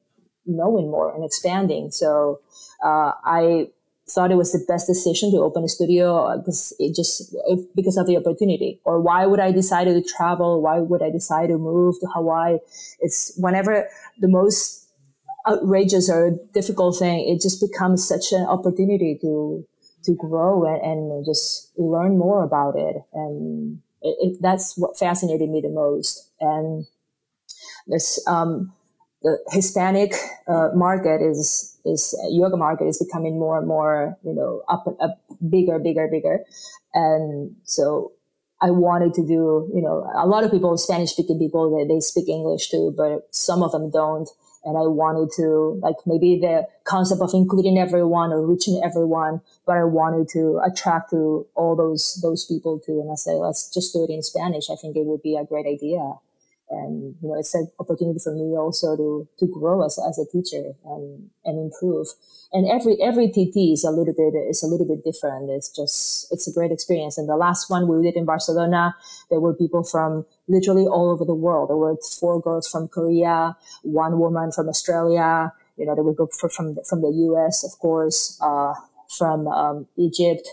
[0.47, 1.91] knowing more and expanding.
[1.91, 2.41] So,
[2.85, 3.68] uh, I,
[4.11, 7.35] thought it was the best decision to open a studio because it just
[7.75, 8.81] because of the opportunity.
[8.85, 10.63] Or why would i decide to travel?
[10.63, 12.59] Why would i decide to move to hawaii?
[13.01, 13.89] It's whenever
[14.19, 14.89] the most
[15.47, 19.67] outrageous or difficult thing it just becomes such an opportunity to
[20.05, 22.97] to grow and, and just learn more about it.
[23.13, 26.31] And it, it, that's what fascinated me the most.
[26.41, 26.87] And
[27.87, 28.73] this um,
[29.23, 30.14] the Hispanic
[30.47, 35.21] uh, market is is yoga market is becoming more and more you know up up
[35.51, 36.41] bigger bigger bigger,
[36.95, 38.12] and so
[38.61, 42.01] I wanted to do you know a lot of people Spanish speaking people they, they
[42.01, 44.29] speak English too, but some of them don't,
[44.64, 49.77] and I wanted to like maybe the concept of including everyone or reaching everyone, but
[49.79, 53.93] I wanted to attract to all those those people too, and I say let's just
[53.93, 54.71] do it in Spanish.
[54.71, 56.19] I think it would be a great idea
[56.71, 60.27] and you know it's an opportunity for me also to to grow as, as a
[60.31, 62.09] teacher and and improve.
[62.53, 65.51] And every every tt is a little bit is a little bit different.
[65.51, 67.19] It's just it's a great experience.
[67.19, 68.95] And the last one we did in barcelona
[69.31, 71.69] there were people from literally all over the world.
[71.69, 76.14] There were four girls from korea one woman from australia you know they were
[76.51, 78.75] from from the us of course uh,
[79.16, 80.49] from um, egypt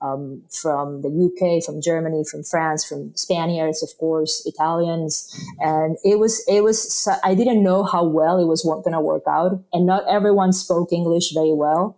[0.00, 6.18] um, from the UK, from Germany, from France, from Spaniards, of course, Italians, and it
[6.18, 9.86] was it was I didn't know how well it was going to work out, and
[9.86, 11.96] not everyone spoke English very well.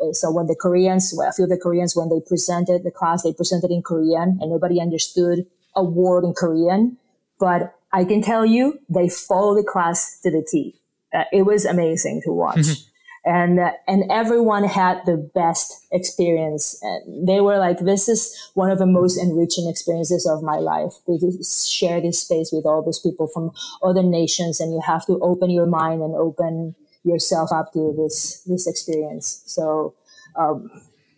[0.00, 3.22] Uh, so when the Koreans, well, few of the Koreans when they presented the class,
[3.22, 6.98] they presented in Korean, and nobody understood a word in Korean,
[7.40, 10.74] but I can tell you they followed the class to the T.
[11.14, 12.66] Uh, it was amazing to watch.
[13.24, 16.78] and and everyone had the best experience.
[16.82, 20.94] And they were like this is one of the most enriching experiences of my life.
[21.06, 23.50] To share this space with all those people from
[23.82, 28.42] other nations and you have to open your mind and open yourself up to this
[28.44, 29.42] this experience.
[29.46, 29.94] So
[30.36, 30.70] um,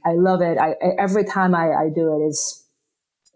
[0.05, 0.59] i love it.
[0.59, 2.65] I, every time I, I do it it's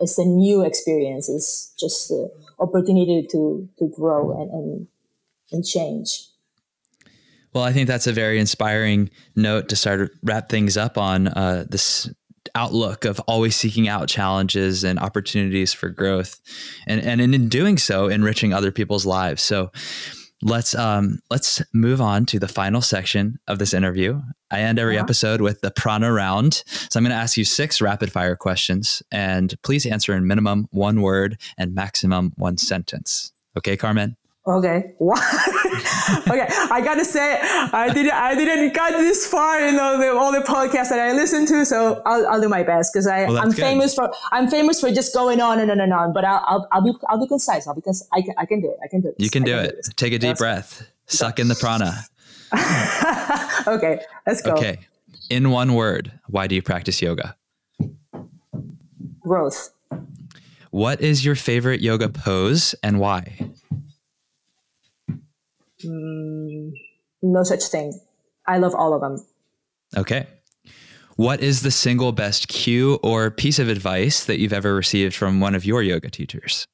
[0.00, 1.28] it's a new experience.
[1.28, 4.88] It's just the opportunity to to grow and and,
[5.52, 6.28] and change
[7.54, 11.28] well, I think that's a very inspiring note to start to wrap things up on
[11.28, 12.10] uh, this
[12.54, 16.40] outlook of always seeking out challenges and opportunities for growth,
[16.86, 19.42] and and in doing so, enriching other people's lives.
[19.42, 19.70] So.
[20.42, 24.20] Let's um, let's move on to the final section of this interview.
[24.50, 25.04] I end every uh-huh.
[25.04, 26.64] episode with the prana round.
[26.66, 30.68] So I'm going to ask you six rapid fire questions, and please answer in minimum
[30.70, 33.32] one word and maximum one sentence.
[33.56, 34.18] Okay, Carmen.
[34.46, 34.92] Okay.
[34.98, 35.22] What?
[36.28, 36.46] okay.
[36.70, 40.40] I gotta say, I didn't, I didn't got this far in all the, all the
[40.40, 41.64] podcasts that I listen to.
[41.64, 43.56] So I'll, I'll do my best because I, well, I'm good.
[43.56, 46.68] famous for, I'm famous for just going on and on and on, but I'll, I'll,
[46.72, 47.66] I'll be, I'll be concise.
[47.66, 48.78] I'll because I can, I can do it.
[48.82, 49.16] I can do it.
[49.18, 49.76] You can do it.
[49.82, 50.88] Do Take a deep That's breath.
[51.06, 52.04] Suck in the prana.
[53.66, 54.00] okay.
[54.26, 54.52] Let's go.
[54.52, 54.78] Okay.
[55.30, 57.36] In one word, why do you practice yoga?
[59.20, 59.70] Growth.
[60.70, 63.50] What is your favorite yoga pose and why?
[65.84, 66.72] Mm,
[67.22, 67.98] no such thing.
[68.46, 69.24] I love all of them.
[69.96, 70.26] Okay.
[71.16, 75.40] What is the single best cue or piece of advice that you've ever received from
[75.40, 76.66] one of your yoga teachers?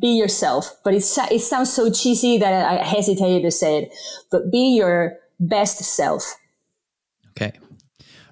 [0.00, 3.94] Be yourself, but it, it sounds so cheesy that I hesitated to say it.
[4.30, 6.36] But be your best self.
[7.30, 7.52] Okay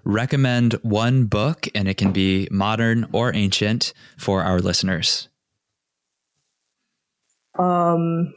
[0.04, 5.28] recommend one book, and it can be modern or ancient for our listeners.
[7.58, 8.34] Um,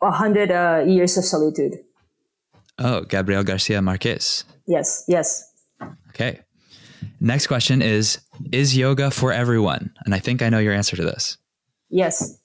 [0.00, 1.84] A Hundred uh, Years of Solitude.
[2.78, 4.44] Oh, Gabriel Garcia Marquez.
[4.66, 5.52] Yes, yes.
[6.10, 6.40] Okay.
[7.20, 8.20] Next question is
[8.52, 9.92] Is yoga for everyone?
[10.04, 11.38] And I think I know your answer to this.
[11.90, 12.38] Yes.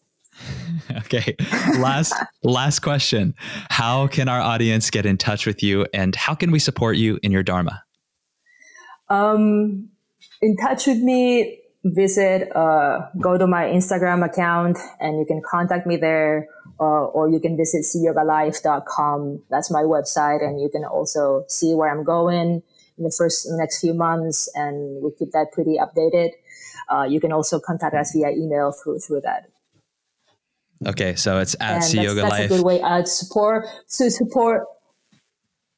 [0.98, 1.36] okay.
[1.78, 2.14] Last
[2.44, 3.34] last question.
[3.70, 7.20] How can our audience get in touch with you and how can we support you
[7.24, 7.84] in your dharma?
[9.10, 9.90] Um,
[10.42, 15.88] in touch with me, visit, uh, go to my Instagram account and you can contact
[15.88, 16.48] me there.
[16.80, 19.42] Uh, or you can visit ciyogalife.com.
[19.50, 20.44] That's my website.
[20.44, 22.62] And you can also see where I'm going
[23.00, 24.48] in the first, in the next few months.
[24.54, 26.34] And we keep that pretty updated.
[26.88, 29.50] Uh, you can also contact us via email through, through that.
[30.86, 31.16] Okay.
[31.16, 32.32] So it's at C Yoga Life.
[32.32, 33.66] That's a good way uh, to support,
[33.98, 34.64] to support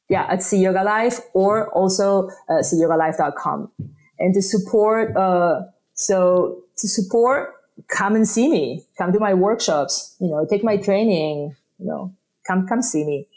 [0.10, 3.72] yeah, at C Yoga Life or also uh, ciyogalife.com.
[4.20, 5.62] And to support, uh,
[5.94, 7.54] so to support,
[7.88, 8.84] come and see me.
[8.98, 10.16] Come to my workshops.
[10.20, 11.56] You know, take my training.
[11.78, 12.14] You know,
[12.46, 13.28] come come see me.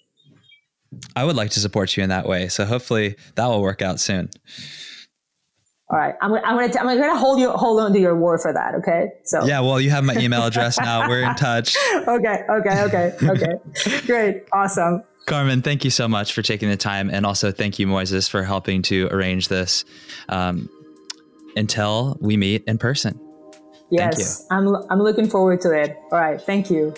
[1.14, 2.48] I would like to support you in that way.
[2.48, 4.30] So hopefully that will work out soon.
[5.92, 8.52] All right, I'm, I'm gonna I'm gonna hold you hold on to your word for
[8.52, 8.74] that.
[8.76, 11.06] Okay, so yeah, well, you have my email address now.
[11.06, 11.76] We're in touch.
[11.94, 14.00] okay, okay, okay, okay.
[14.06, 15.02] Great, awesome.
[15.26, 18.42] Carmen, thank you so much for taking the time, and also thank you, Moises, for
[18.42, 19.84] helping to arrange this.
[20.28, 20.70] Um,
[21.56, 23.18] until we meet in person.
[23.90, 25.96] Yes, I'm, I'm looking forward to it.
[26.10, 26.40] All right.
[26.40, 26.94] Thank you.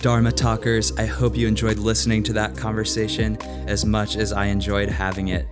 [0.00, 3.36] Dharma Talkers, I hope you enjoyed listening to that conversation
[3.66, 5.44] as much as I enjoyed having it.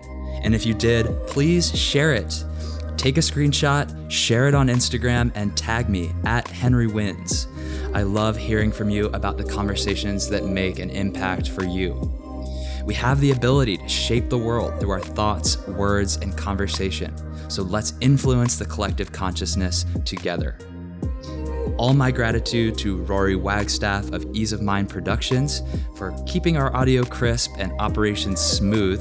[0.44, 2.44] And if you did, please share it.
[2.96, 7.48] Take a screenshot, share it on Instagram, and tag me at Henry Wins.
[7.92, 11.94] I love hearing from you about the conversations that make an impact for you.
[12.84, 17.12] We have the ability to shape the world through our thoughts, words, and conversation.
[17.50, 20.56] So let's influence the collective consciousness together.
[21.78, 25.62] All my gratitude to Rory Wagstaff of Ease of Mind Productions
[25.94, 28.98] for keeping our audio crisp and operations smooth,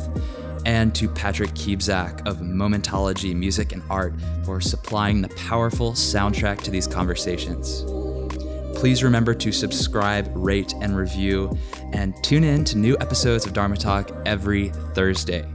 [0.66, 4.14] and to Patrick Kiebzak of Momentology Music and Art
[4.44, 7.84] for supplying the powerful soundtrack to these conversations.
[8.78, 11.58] Please remember to subscribe, rate, and review,
[11.94, 15.50] and tune in to new episodes of Dharma Talk every Thursday.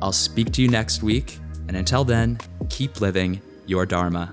[0.00, 1.38] I'll speak to you next week,
[1.68, 2.38] and until then,
[2.70, 4.32] keep living your Dharma.